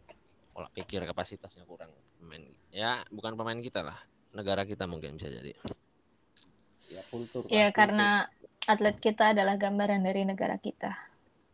[0.60, 1.88] Pola pikir kapasitasnya kurang
[2.20, 2.44] pemain.
[2.76, 3.96] Ya bukan pemain kita lah.
[4.36, 5.56] Negara kita mungkin bisa jadi.
[6.92, 7.48] Ya kultur.
[7.48, 7.80] lah, ya kultur.
[7.80, 8.28] karena
[8.68, 11.00] atlet kita adalah gambaran dari negara kita.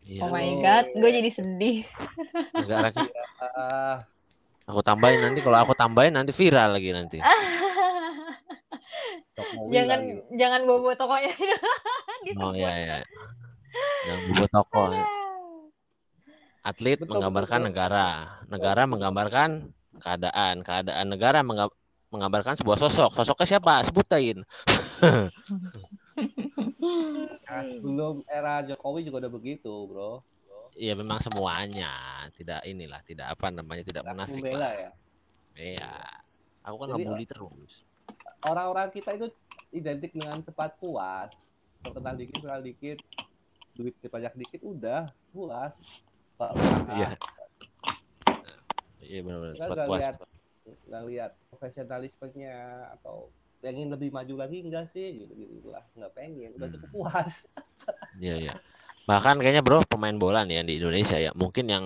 [0.09, 0.25] Iya.
[0.25, 0.97] Oh my god iya.
[0.97, 1.77] gue jadi sedih.
[2.65, 4.09] Negara kita Ah,
[4.65, 7.21] aku tambahin nanti kalau aku tambahin nanti viral lagi nanti.
[9.69, 10.33] Jangan lagi.
[10.33, 11.29] jangan bobo tokonya.
[12.41, 12.97] Oh iya iya.
[14.09, 14.89] Yang buat toko
[16.65, 17.67] atlet Betul, menggambarkan betul.
[17.69, 18.07] negara
[18.49, 19.49] negara menggambarkan
[20.01, 21.77] keadaan keadaan negara mengga-
[22.09, 24.41] menggambarkan sebuah sosok sosoknya siapa sebutin
[27.45, 30.23] Nah, sebelum era Jokowi juga udah begitu, bro.
[30.75, 31.91] Iya memang semuanya
[32.35, 34.73] tidak inilah tidak apa namanya tidak munafik lah.
[34.75, 34.91] ya.
[35.55, 35.91] Iya.
[36.67, 37.83] Aku kan ngebully terus.
[38.43, 39.27] Orang-orang kita itu
[39.71, 41.31] identik dengan cepat puas.
[41.79, 42.97] Terkenal dikit, terkenal dikit,
[43.75, 45.75] duit dipajak dikit, udah puas.
[46.35, 47.09] Usaha, Iya.
[48.99, 50.01] Iya benar-benar cepat puas.
[50.01, 50.15] lihat.
[50.65, 52.57] nggak lihat profesionalismenya
[52.97, 53.29] atau
[53.61, 56.75] pengen lebih maju lagi enggak sih gitu gitu lah nggak pengen udah Hmm.
[56.77, 57.31] cukup puas
[58.17, 58.53] Iya iya.
[59.05, 61.85] Bahkan kayaknya bro pemain bola nih yang di Indonesia ya mungkin yang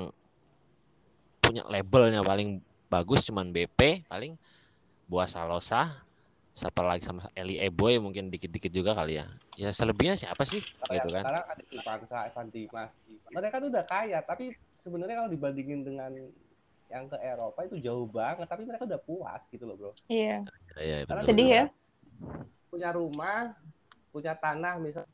[1.44, 4.40] punya labelnya paling bagus cuman BP paling
[5.12, 6.08] Buah Salosa
[6.52, 9.26] siapa lagi sama Eli Eboy mungkin dikit-dikit juga kali ya.
[9.56, 11.24] Ya selebihnya siapa sih Kayak gitu kan?
[11.24, 12.92] sekarang ada Ivansa Evan Dimas
[13.30, 14.46] mereka tuh udah kaya tapi
[14.82, 16.12] sebenarnya kalau dibandingin dengan
[16.90, 20.42] yang ke Eropa itu jauh banget tapi mereka udah puas gitu loh bro Iya.
[20.80, 21.64] Iya, benar, Sedih ya.
[22.72, 23.54] punya rumah
[24.10, 25.06] punya tanah misal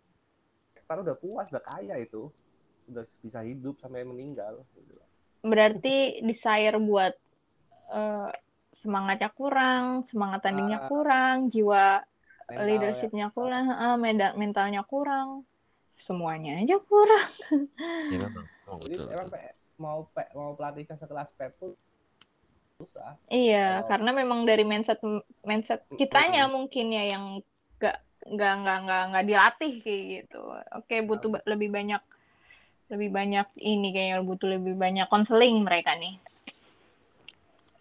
[0.71, 2.31] hektar udah puas udah kaya itu
[2.87, 4.95] udah bisa hidup sampai meninggal gitu.
[5.43, 7.11] Berarti desire buat
[7.91, 8.29] eh,
[8.75, 10.87] semangatnya kurang, semangat tandingnya Ah.
[10.87, 12.03] kurang, jiwa
[12.45, 15.41] Mental leadershipnya kurang, eh, meda- mentalnya kurang,
[15.97, 17.31] semuanya aja kurang.
[18.13, 18.45] Ya memang.
[18.45, 19.29] memang Jadi betul, emang
[19.75, 21.73] mau pe, mau pelatihnya sekelas Pep pun
[22.75, 23.17] susah.
[23.27, 24.99] Iya, Kalau- karena memang dari mindset
[25.41, 27.41] mindset kitanya mungkin ya yang
[27.79, 30.41] nggak nggak nggak nggak nggak dilatih kayak gitu.
[30.75, 32.01] Oke, butuh ba- lebih banyak
[32.85, 36.21] lebih banyak ini kayaknya butuh lebih banyak konseling mereka nih.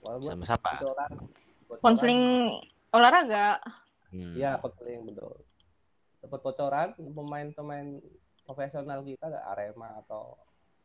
[0.04, 0.70] Walaupun Sama siapa?
[1.80, 2.52] Konseling
[2.92, 3.56] olahraga.
[4.12, 4.36] Hmm.
[4.36, 5.32] Iya, konseling betul.
[6.20, 7.98] Dapat bocoran pemain-pemain
[8.44, 10.36] profesional kita ada Arema atau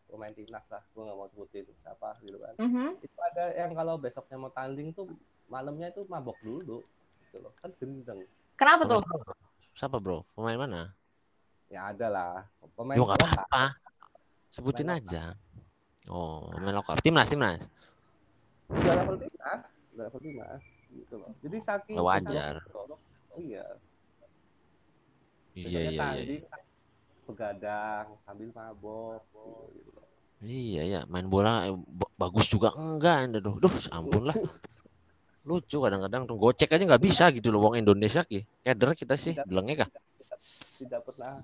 [0.10, 2.56] pemain timnas lah, gue nggak mau sebutin siapa gitu kan.
[2.58, 2.98] Mhm.
[3.04, 5.06] Itu ada yang kalau besoknya mau tanding tuh
[5.46, 6.82] malamnya itu mabok dulu,
[7.28, 7.54] gitu loh.
[7.62, 8.26] Kan gendeng.
[8.58, 9.04] Kenapa tuh?
[9.06, 9.34] Siapa,
[9.78, 10.26] siapa bro?
[10.34, 10.82] Pemain mana?
[11.70, 12.36] Ya ada lah.
[12.74, 13.22] Pemain Yo lokal.
[13.22, 13.78] apa-apa.
[14.50, 15.24] Sebutin Pemain aja.
[16.10, 16.98] Oh, pemain lokal.
[17.06, 17.62] Timnas, timnas.
[18.70, 19.62] Udah level timnas,
[19.94, 20.62] udah level timnas,
[20.94, 21.32] gitu loh.
[21.42, 22.54] Jadi saking Ya, wajar.
[22.74, 23.66] Oh iya.
[25.58, 26.00] Iya, iya, iya.
[26.00, 26.44] tanding,
[27.26, 29.22] begadang sambil mabok
[29.74, 30.06] gitu loh.
[30.40, 31.00] Iya, iya.
[31.10, 33.60] Main bola eh, ba- bagus juga enggak Anda duh.
[33.60, 34.38] Duh, ampun lah.
[35.44, 38.46] Lucu kadang-kadang tuh gocek aja nggak bisa gitu loh wong Indonesia ki.
[38.64, 39.50] Keder kita sih, Tidak.
[39.50, 39.90] bilangnya kah?
[40.80, 41.44] tidak pernah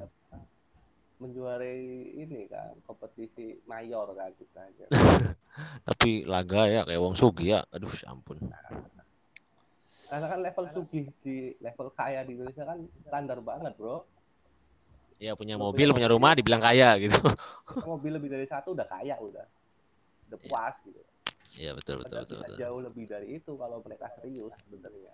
[1.16, 1.80] menjuarai
[2.20, 4.88] ini kan kompetisi mayor kan istilahnya.
[5.88, 7.64] Tapi laga ya kayak wong Sugi ya.
[7.72, 8.40] Aduh, ampun.
[10.06, 12.78] Karena kan level sugih di level kaya di Indonesia kan
[13.10, 14.06] standar banget bro.
[15.18, 16.16] Ya punya Lu mobil, punya mobil.
[16.20, 17.18] rumah dibilang kaya gitu.
[17.88, 19.48] Mobil lebih dari satu udah kaya udah,
[20.30, 20.46] udah Iya.
[20.52, 21.02] puas gitu.
[21.56, 22.58] Iya, betul, betul, Padahal betul, betul.
[22.60, 25.14] jauh lebih dari itu kalau mereka serius sebenarnya.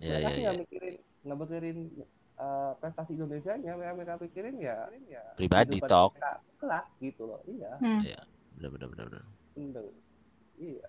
[0.00, 0.42] Iya, mereka iya, iya.
[0.42, 1.78] nggak mikirin nggak mikirin
[2.42, 6.18] eh, prestasi Indonesia nya mereka mereka pikirin ya, ya Pribadi tok.
[6.58, 8.02] kelak gitu loh iya Hmm.
[8.52, 9.24] Benar, benar, benar, benar.
[9.54, 9.86] bener
[10.56, 10.88] iya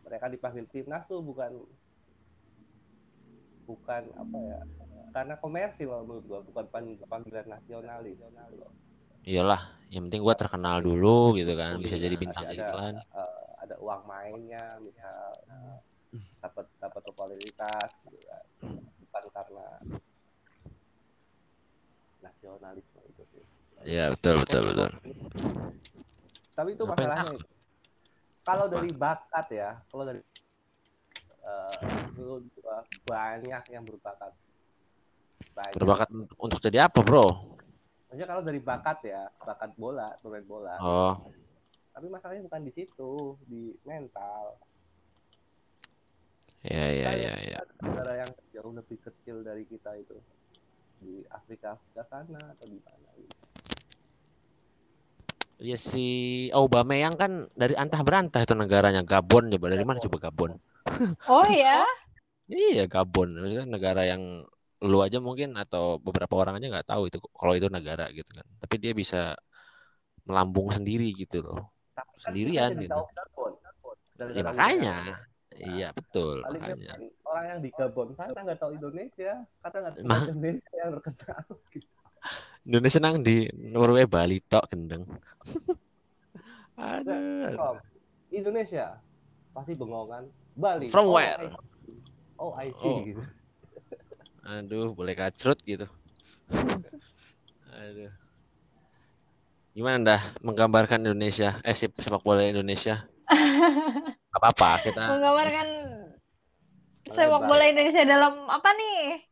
[0.00, 1.52] mereka dipanggil timnas tuh bukan
[3.64, 4.58] bukan apa ya
[5.10, 8.72] karena komersil loh menurut gua bukan pang- panggilan nasionalis gitu loh.
[9.20, 12.94] Iyalah, yang penting gua terkenal dulu gitu kan, bisa Iya, jadi bintang ada- iklan.
[12.96, 15.76] eh, ada uang mainnya misal eh,
[16.40, 18.44] dapat dapat popularitas gitu kan
[19.20, 19.66] bukan karena
[22.20, 23.44] nasionalisme itu sih
[23.80, 24.90] Iya, betul, betul, betul.
[26.52, 27.48] tapi itu masalahnya itu.
[28.44, 30.20] kalau dari bakat ya kalau dari
[32.60, 34.36] gua banyak yang berbakat
[35.56, 35.74] banyak.
[35.80, 37.56] Berbakat untuk jadi apa, Bro?
[38.10, 41.14] maksudnya kalau dari bakat ya bakat bola pemain bola Oh,
[41.94, 44.58] tapi masalahnya bukan di situ di mental
[46.64, 47.80] iya, iya, Kita iya, lihat iya.
[47.80, 50.16] negara yang jauh lebih kecil dari kita itu
[51.00, 53.34] di Afrika Afrika sana atau di mana gitu.
[55.60, 56.04] Iya si
[56.56, 60.56] Aubameyang kan dari antah berantah itu negaranya Gabon coba dari mana coba Gabon?
[61.28, 61.84] Oh ya,
[62.50, 64.42] Iya Gabon, maksudnya negara yang
[64.80, 68.46] lu aja mungkin atau beberapa orang aja nggak tahu itu kalau itu negara gitu kan.
[68.58, 69.36] Tapi dia bisa
[70.26, 71.70] melambung sendiri gitu loh.
[71.94, 72.90] Tapi kan Sendirian gitu.
[72.96, 73.52] Gabon.
[74.34, 74.96] Ya makanya.
[75.60, 76.94] Iya betul Paling makanya.
[76.96, 80.90] kan orang yang di Gabon sana nggak tahu Indonesia, kata nggak tahu Mah- Indonesia yang
[80.96, 81.44] terkenal.
[81.70, 81.88] gitu.
[82.60, 85.04] Indonesia nang di Norway Bali tok gendeng.
[86.76, 87.56] Aduh.
[87.56, 87.76] Kom,
[88.30, 89.00] Indonesia
[89.52, 90.24] pasti bengongan.
[90.52, 90.88] Bali.
[90.88, 91.36] From oh, where?
[91.36, 91.68] I-
[92.40, 93.04] Oh, I see Oh.
[93.04, 93.22] gitu.
[94.40, 95.84] Aduh, boleh kacrut gitu.
[97.76, 98.08] Aduh.
[99.70, 103.04] Gimana dah menggambarkan Indonesia, eh sepak bola Indonesia?
[104.30, 105.68] Gak apa-apa, kita menggambarkan
[107.10, 109.26] sepak bola Indonesia dalam apa nih?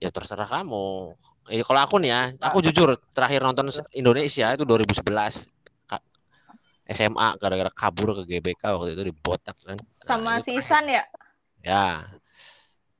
[0.00, 1.16] ya terserah kamu.
[1.52, 5.46] Eh, kalau aku nih ya, aku jujur terakhir nonton Indonesia itu 2011
[5.86, 6.04] Ka-
[6.90, 9.76] SMA gara-gara kabur ke GBK waktu itu dibotak kan.
[9.78, 10.64] Nah, Sama itu si terakhir.
[10.64, 11.02] Isan ya.
[11.66, 11.86] Ya,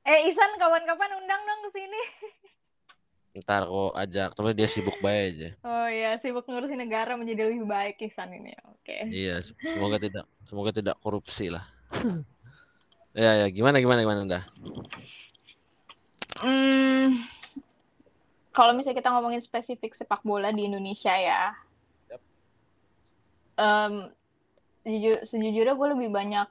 [0.07, 2.01] Eh Isan kawan-kawan undang dong ke sini.
[3.43, 5.49] Ntar aku ajak, tapi dia sibuk baik aja.
[5.61, 8.53] Oh iya, sibuk ngurusin negara menjadi lebih baik Isan ini.
[8.65, 9.09] Oke.
[9.09, 11.65] Iya, semoga tidak semoga tidak korupsi lah.
[13.17, 14.43] ya, ya, gimana gimana gimana dah?
[16.37, 17.25] Hmm,
[18.57, 21.53] kalau misalnya kita ngomongin spesifik sepak bola di Indonesia ya,
[22.09, 22.21] Yap.
[23.57, 23.93] em,
[24.85, 26.47] jujur, sejujurnya gue lebih banyak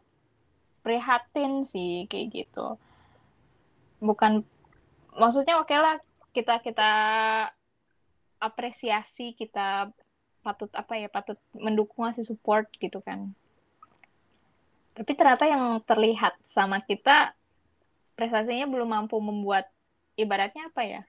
[0.87, 2.79] prihatin sih kayak gitu.
[3.99, 4.47] Bukan,
[5.19, 5.99] maksudnya oke lah
[6.37, 6.91] kita kita
[8.37, 9.89] apresiasi kita
[10.45, 13.33] patut apa ya patut mendukung ngasih support gitu kan.
[14.97, 17.33] Tapi ternyata yang terlihat sama kita
[18.17, 19.69] prestasinya belum mampu membuat
[20.17, 21.03] ibaratnya apa ya?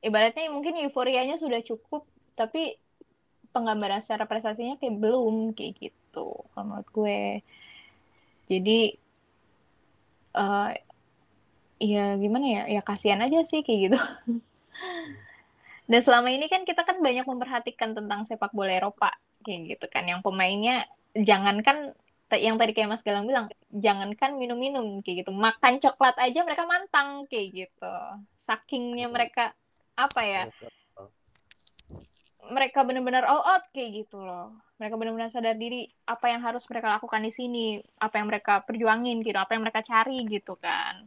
[0.00, 2.06] Ibaratnya mungkin euforianya sudah cukup,
[2.38, 2.78] tapi
[3.50, 7.20] penggambaran secara prestasinya kayak belum kayak gitu menurut gue.
[8.46, 8.80] Jadi
[10.36, 10.72] eh
[11.82, 12.62] ya gimana ya?
[12.70, 13.98] Ya kasihan aja sih kayak gitu.
[15.86, 19.14] Dan selama ini kan kita kan banyak memperhatikan tentang sepak bola Eropa
[19.46, 20.02] kayak gitu kan.
[20.10, 21.94] Yang pemainnya jangankan
[22.34, 25.30] yang tadi kayak Mas Galang bilang jangankan minum-minum kayak gitu.
[25.30, 27.94] Makan coklat aja mereka mantang kayak gitu.
[28.42, 29.54] Sakingnya mereka
[29.94, 30.42] apa ya?
[32.46, 34.58] Mereka benar-benar all out kayak gitu loh.
[34.82, 37.64] Mereka benar-benar sadar diri apa yang harus mereka lakukan di sini
[38.02, 39.38] apa yang mereka perjuangin gitu.
[39.38, 41.06] Apa yang mereka cari gitu kan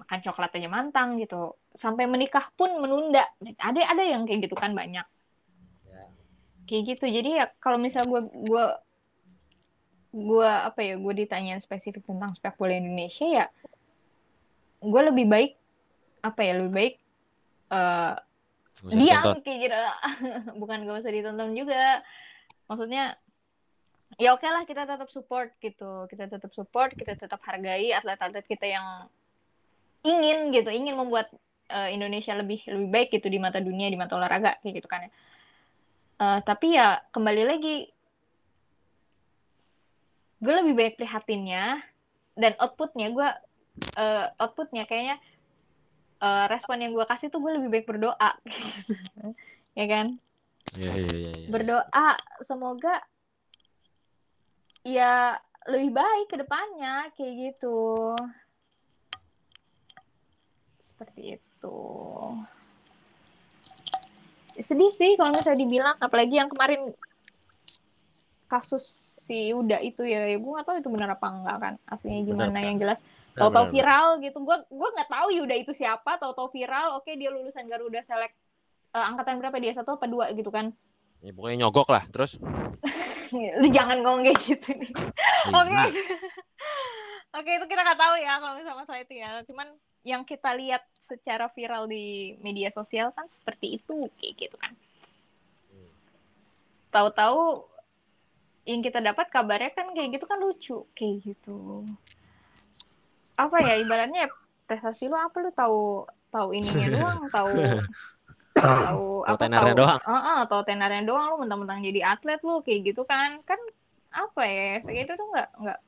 [0.00, 1.54] makan coklat aja mantang gitu.
[1.74, 3.24] Sampai menikah pun menunda.
[3.40, 5.06] Ada ada yang kayak gitu kan banyak.
[5.86, 6.04] Ya.
[6.66, 7.06] kayak gitu.
[7.08, 8.64] Jadi ya kalau misal gue gue
[10.14, 13.46] gue apa ya gue ditanyain spesifik tentang sepak bola Indonesia ya
[14.78, 15.52] gue lebih baik
[16.22, 16.94] apa ya lebih baik
[17.74, 18.14] eh
[18.84, 19.42] usah diam ditonton.
[19.42, 19.76] kayak gitu.
[20.60, 22.04] Bukan gak usah ditonton juga.
[22.68, 23.04] Maksudnya
[24.20, 26.04] ya oke lah kita tetap support gitu.
[26.12, 28.86] Kita tetap support kita tetap hargai atlet-atlet kita yang
[30.04, 31.32] ingin gitu ingin membuat
[31.72, 35.08] eh, Indonesia lebih lebih baik gitu di mata dunia di mata olahraga kayak gitu kan
[35.08, 35.10] ya.
[36.14, 37.76] Eh, tapi ya kembali lagi
[40.44, 41.80] gue lebih banyak prihatinnya
[42.36, 43.28] dan outputnya gue
[43.96, 45.16] eh, outputnya kayaknya
[46.20, 48.30] eh, respon yang gue kasih tuh gue lebih baik berdoa.
[49.74, 50.22] Ya kan?
[50.78, 51.50] Iya, iya, iya.
[51.50, 52.08] berdoa
[52.46, 53.02] semoga
[54.86, 55.34] ya
[55.66, 58.14] lebih baik ke depannya kayak gitu
[60.94, 61.78] seperti itu
[64.62, 66.94] sedih sih kalau misalnya dibilang apalagi yang kemarin
[68.46, 68.86] kasus
[69.26, 72.54] si Uda itu ya, ya gue nggak tahu itu benar apa enggak kan aslinya gimana
[72.54, 72.68] benar.
[72.70, 77.02] yang jelas Benar, tahu-tahu viral gitu gue gue nggak tahu Yuda itu siapa tahu-tahu viral
[77.02, 78.38] oke dia lulusan Garuda Select
[78.94, 80.70] eh, angkatan berapa dia satu apa dua gitu kan
[81.24, 82.04] Ya, pokoknya nyogok lah.
[82.12, 82.36] Terus
[83.60, 84.92] lu jangan ngomong kayak gitu nih
[85.48, 85.72] Oke.
[85.72, 85.84] Iya.
[87.40, 89.42] Oke, itu kita nggak tahu ya kalau misalnya masalah itu ya.
[89.48, 89.68] Cuman
[90.04, 94.76] yang kita lihat secara viral di media sosial kan seperti itu kayak gitu kan.
[96.92, 97.64] Tahu-tahu
[98.68, 101.88] yang kita dapat kabarnya kan kayak gitu kan lucu kayak gitu.
[103.34, 104.28] Apa ya ibaratnya
[104.68, 107.52] prestasi lu apa lu tahu tahu ininya doang, tahu
[108.60, 110.00] tahu apa tenarnya tahu doang.
[110.04, 113.40] Heeh, tahu tenarnya doang lu mentang-mentang jadi atlet lu kayak gitu kan.
[113.48, 113.60] Kan
[114.12, 114.84] apa ya?
[114.84, 115.78] Kayak itu tuh nggak nggak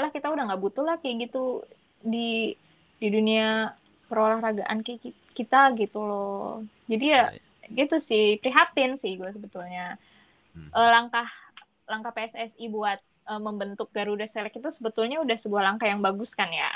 [0.00, 1.60] alah kita udah nggak butuh lah kayak gitu
[2.00, 2.56] di
[3.00, 3.72] di dunia
[4.06, 4.84] perolahragaan
[5.32, 6.60] kita gitu loh.
[6.84, 7.32] Jadi ya
[7.70, 9.96] gitu sih prihatin sih gue sebetulnya
[10.50, 10.66] Hmm.
[10.74, 11.30] Eh, langkah
[11.86, 16.50] langkah PSSI buat eh, membentuk Garuda Select itu sebetulnya udah sebuah langkah yang bagus kan
[16.50, 16.74] ya.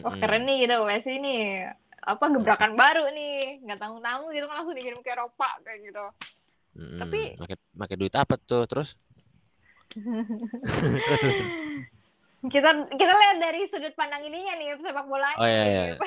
[0.00, 0.16] Wah Mm-mm.
[0.16, 1.68] keren nih gitu PSSI nih
[2.00, 6.04] apa gebrakan baru nih nggak tanggung tanggung gitu kan langsung dikirim ke Eropa kayak gitu.
[6.80, 7.04] Mm-mm.
[7.04, 7.36] Tapi-
[7.76, 8.96] pakai duit apa tuh terus?
[12.48, 15.36] kita kita lihat dari sudut pandang ininya nih sepak bolanya.
[15.36, 16.04] Oh, iya, iya, gitu.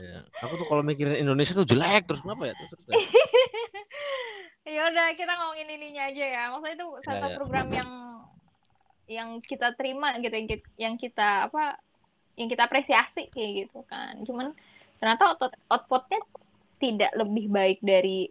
[0.00, 0.18] Ya.
[0.48, 2.54] Aku tuh kalau mikirin Indonesia tuh jelek terus kenapa ya?
[2.56, 2.88] Terus, terus,
[4.68, 7.36] ya udah kita ngomongin ininya aja ya maksudnya itu satu ya.
[7.40, 7.90] program yang
[9.08, 11.80] yang kita terima gitu yang kita, yang kita apa
[12.36, 14.52] yang kita apresiasi kayak gitu kan cuman
[15.00, 16.20] ternyata out outputnya
[16.76, 18.28] tidak lebih baik dari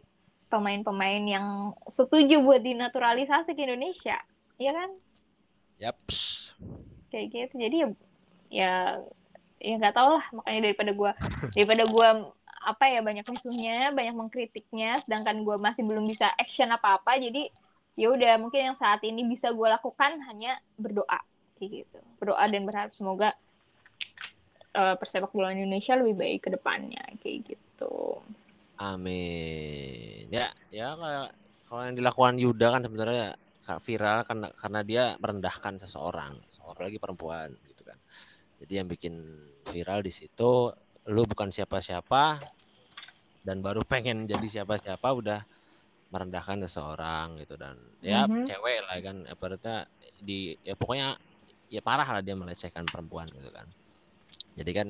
[0.47, 4.21] pemain-pemain yang setuju buat dinaturalisasi ke Indonesia
[4.61, 4.93] ya kan
[5.77, 6.53] Yaps.
[7.11, 7.89] Kayak gitu jadi ya
[8.47, 8.73] ya
[9.57, 11.11] ya nggak tahu lah makanya daripada gua
[11.55, 12.07] daripada gua
[12.57, 17.49] apa ya banyak musuhnya banyak mengkritiknya sedangkan gua masih belum bisa action apa apa jadi
[17.97, 21.21] ya udah mungkin yang saat ini bisa gua lakukan hanya berdoa
[21.57, 23.33] kayak gitu berdoa dan berharap semoga
[24.77, 28.21] uh, persepak bola Indonesia lebih baik ke depannya kayak gitu.
[28.77, 30.29] Amin.
[30.29, 30.93] Ya, ya
[31.65, 33.33] kalau yang dilakukan Yuda kan sebenarnya
[33.81, 37.95] viral karena karena dia merendahkan seseorang, seorang lagi perempuan gitu kan.
[38.59, 39.15] Jadi yang bikin
[39.71, 40.75] viral di situ
[41.07, 42.43] lu bukan siapa-siapa
[43.47, 45.39] dan baru pengen jadi siapa-siapa udah
[46.11, 48.43] merendahkan seseorang gitu dan ya mm-hmm.
[48.47, 49.77] cewek lah kan ibaratnya
[50.19, 51.15] di ya pokoknya
[51.71, 53.67] ya parah lah dia melecehkan perempuan gitu kan.
[54.59, 54.87] Jadi kan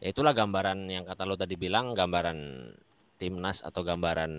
[0.00, 2.72] ya itulah gambaran yang kata lo tadi bilang gambaran
[3.16, 4.32] timnas atau gambaran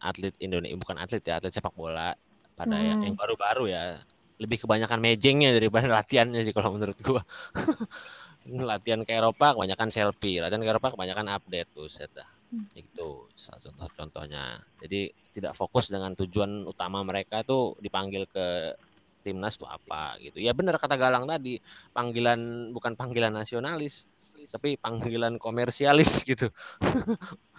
[0.00, 2.12] atlet Indonesia bukan atlet ya atlet sepak bola
[2.52, 3.00] pada hmm.
[3.04, 4.00] yang baru-baru ya
[4.40, 7.22] lebih kebanyakan mejengnya daripada latihannya sih kalau menurut gua
[8.72, 12.72] latihan ke Eropa kebanyakan selfie latihan ke Eropa kebanyakan update tuh set dah hmm.
[12.72, 18.74] itu salah contoh contohnya jadi tidak fokus dengan tujuan utama mereka tuh dipanggil ke
[19.20, 21.60] timnas tuh apa gitu ya benar kata Galang tadi
[21.92, 24.08] panggilan bukan panggilan nasionalis
[24.50, 26.48] tapi panggilan komersialis gitu.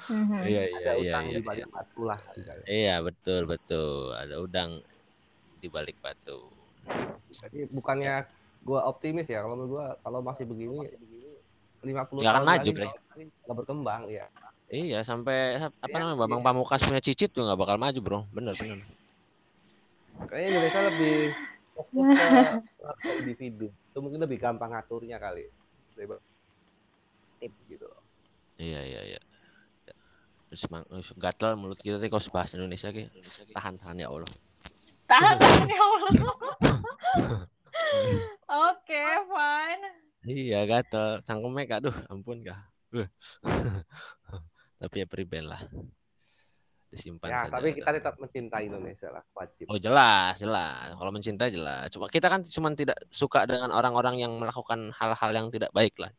[0.10, 0.42] Mm-hmm.
[0.44, 1.38] Iya iya iya iya.
[1.40, 2.20] Di balik batu lah.
[2.66, 4.12] Iya betul betul.
[4.18, 4.82] Ada udang
[5.62, 6.61] di balik batu.
[7.32, 8.28] Jadi bukannya
[8.62, 10.90] gua optimis ya kalau gua kalau masih begini
[11.82, 12.88] 50 Gak akan maju, Bre.
[13.26, 14.30] Gak berkembang ya.
[14.72, 16.48] Iya, sampai apa ya, namanya Bambang iya.
[16.54, 18.20] Pamukas punya cicit tuh nggak bakal maju, Bro.
[18.32, 18.80] Bener, bener.
[20.30, 21.16] Kayaknya Indonesia lebih
[21.76, 22.28] fokus ke
[23.26, 23.68] individu.
[23.68, 25.50] Itu mungkin lebih gampang ngaturnya kali
[27.42, 28.02] tip gitu loh.
[28.62, 29.22] Iya iya iya.
[30.54, 30.86] Semang,
[31.18, 33.10] gatel mulut kita tadi kau bahas Indonesia ki.
[33.56, 34.30] Tahan tahan ya Allah.
[35.12, 36.12] Tahan tahan ya Allah.
[38.72, 39.86] Oke, okay, fine.
[40.22, 42.60] Iya gatel, cangkemnya kak, duh ampun kak.
[44.82, 45.62] Tapi ya pribadi lah.
[46.92, 47.56] Disimpan ya, saja.
[47.56, 49.64] tapi kita tetap mencintai Indonesia lah, wajib.
[49.72, 50.92] Oh jelas, jelas.
[50.92, 51.88] Kalau mencintai jelas.
[51.88, 56.12] Cuma kita kan cuma tidak suka dengan orang-orang yang melakukan hal-hal yang tidak baik lah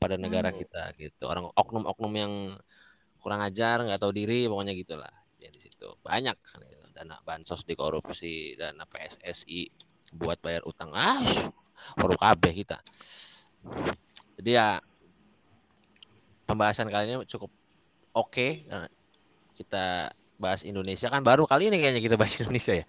[0.00, 0.58] pada negara hmm.
[0.60, 2.32] kita gitu orang oknum-oknum yang
[3.20, 6.75] kurang ajar nggak tahu diri pokoknya gitulah ya di situ banyak kan gitu.
[6.96, 9.68] Dana bansos dikorupsi dana PSSI
[10.16, 11.20] buat bayar utang ah
[12.00, 12.80] korup kabeh kita
[14.40, 14.68] jadi ya
[16.48, 17.52] pembahasan kali ini cukup
[18.16, 18.64] oke okay.
[19.60, 22.86] kita bahas Indonesia kan baru kali ini kayaknya kita bahas Indonesia ya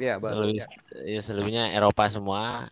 [0.00, 0.48] Iya, baru.
[0.48, 0.66] Selebihnya,
[1.04, 1.04] ya.
[1.04, 2.66] ya selebihnya Eropa semua.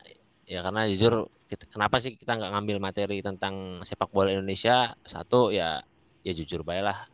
[0.48, 5.52] Ya karena jujur kita, kenapa sih kita nggak ngambil materi tentang sepak bola Indonesia satu
[5.52, 5.84] ya
[6.22, 7.06] ya jujur baiklah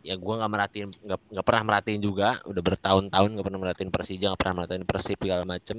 [0.00, 4.40] ya gue nggak merhatiin nggak pernah merhatiin juga udah bertahun-tahun nggak pernah merhatiin Persija nggak
[4.40, 5.78] pernah merhatiin Persib segala macem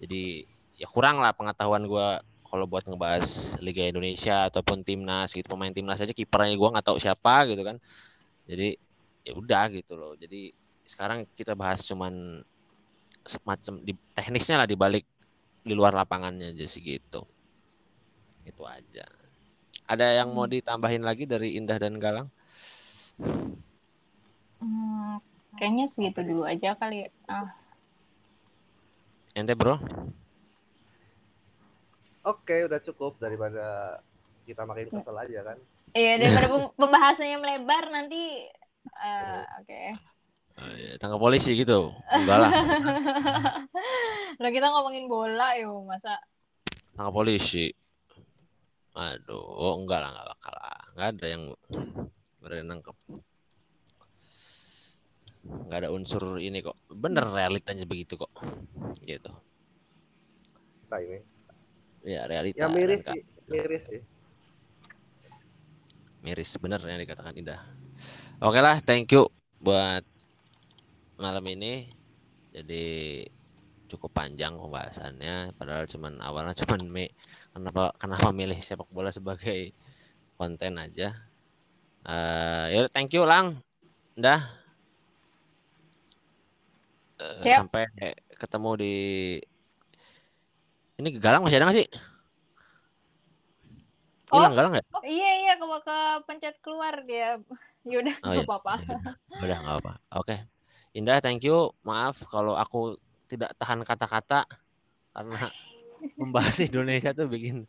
[0.00, 0.48] jadi
[0.80, 2.08] ya kurang lah pengetahuan gue
[2.48, 6.96] kalau buat ngebahas Liga Indonesia ataupun timnas gitu pemain timnas aja kipernya gue nggak tahu
[6.96, 7.76] siapa gitu kan
[8.48, 8.80] jadi
[9.24, 10.52] ya udah gitu loh jadi
[10.84, 12.44] sekarang kita bahas cuman
[13.24, 15.08] semacam di teknisnya lah dibalik
[15.64, 17.24] di luar lapangannya aja sih gitu.
[18.44, 19.08] Itu aja.
[19.88, 20.60] Ada yang mau hmm.
[20.60, 22.28] ditambahin lagi dari Indah dan Galang?
[23.18, 25.20] Hmm,
[25.58, 27.06] kayaknya segitu dulu aja kali.
[27.06, 27.08] Ya.
[27.30, 27.48] Ah.
[29.34, 29.78] Ente bro?
[32.24, 33.98] Oke, udah cukup daripada
[34.48, 35.58] kita makin kesel aja kan.
[35.92, 38.48] Iya, daripada pembahasannya melebar nanti.
[38.88, 39.68] Uh, Oke.
[39.68, 39.86] Okay.
[40.54, 41.90] Uh, ya, tangkap polisi gitu.
[42.14, 42.50] Enggak lah.
[44.42, 46.14] Lah kita ngomongin bola yo, masa
[46.94, 47.74] tangkap polisi.
[48.94, 50.78] Aduh, oh, enggak lah, enggak bakal lah.
[50.94, 51.44] Enggak ada yang
[52.44, 52.96] berani nangkep.
[55.44, 56.76] Enggak ada unsur ini kok.
[56.92, 58.32] Bener realitanya begitu kok.
[59.00, 59.32] Gitu.
[60.92, 61.20] Nah, ini.
[62.04, 62.60] Ya, realita.
[62.60, 64.02] Ya miris sih, miris sih.
[66.20, 67.60] Miris bener yang dikatakan Indah.
[68.44, 69.28] Oke lah, thank you
[69.64, 70.04] buat
[71.16, 71.88] malam ini
[72.52, 73.24] jadi
[73.88, 77.16] cukup panjang pembahasannya padahal cuman awalnya cuman me
[77.56, 79.72] kenapa kenapa milih sepak bola sebagai
[80.36, 81.16] konten aja
[82.04, 83.60] uh, ya thank you lang.
[84.14, 84.44] Dah.
[87.14, 87.88] Uh, sampai
[88.36, 88.94] ketemu di
[90.98, 91.88] ini galang masih ada nggak sih?
[94.34, 97.38] Hilang oh, galang ya oh, iya iya kalau ke pencet keluar dia.
[97.90, 98.42] Yaudah oh, iya.
[98.48, 98.74] apa-apa.
[99.42, 100.24] Udah nggak apa oke.
[100.24, 100.38] Okay.
[100.94, 101.74] Indah, thank you.
[101.82, 102.94] Maaf kalau aku
[103.26, 104.46] tidak tahan kata-kata
[105.10, 105.50] karena
[106.20, 107.66] membahas Indonesia tuh bikin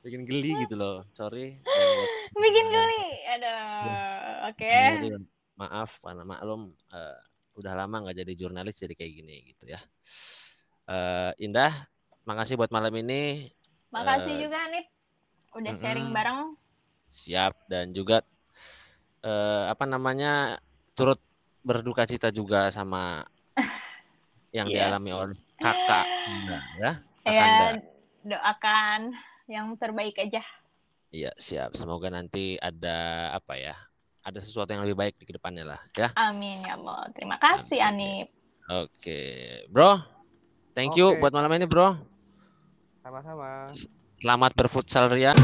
[0.00, 1.04] bikin geli gitu loh.
[1.12, 1.60] Sorry.
[2.34, 3.04] bikin geli.
[3.28, 3.56] Ada.
[4.52, 4.66] Oke.
[4.66, 5.12] Okay.
[5.60, 7.18] Maaf karena maklum uh,
[7.60, 9.80] udah lama nggak jadi jurnalis jadi kayak gini gitu ya.
[10.88, 11.86] Uh, Indah,
[12.24, 13.52] makasih buat malam ini.
[13.92, 14.86] Makasih uh, juga Nip
[15.54, 16.56] udah sharing bareng.
[17.10, 18.22] Siap dan juga
[19.26, 20.62] uh, apa namanya
[20.96, 21.20] turut
[21.60, 23.20] berduka cita juga sama
[24.56, 24.88] yang yeah.
[24.88, 26.92] dialami oleh kakak Anda ya.
[27.20, 27.68] Kakanda.
[28.20, 29.00] doakan
[29.50, 30.46] yang terbaik aja.
[31.10, 31.74] Iya, siap.
[31.74, 33.74] Semoga nanti ada apa ya?
[34.22, 36.14] Ada sesuatu yang lebih baik di ke depannya lah, ya.
[36.14, 37.10] Amin ya Allah.
[37.10, 38.22] Terima kasih Amin.
[38.22, 38.28] Anip.
[38.70, 39.20] Oke,
[39.66, 39.98] Bro.
[40.78, 41.18] Thank you Oke.
[41.18, 41.98] buat malam ini, Bro.
[43.02, 43.74] Sama-sama.
[44.22, 45.34] Selamat berfutsal Rian.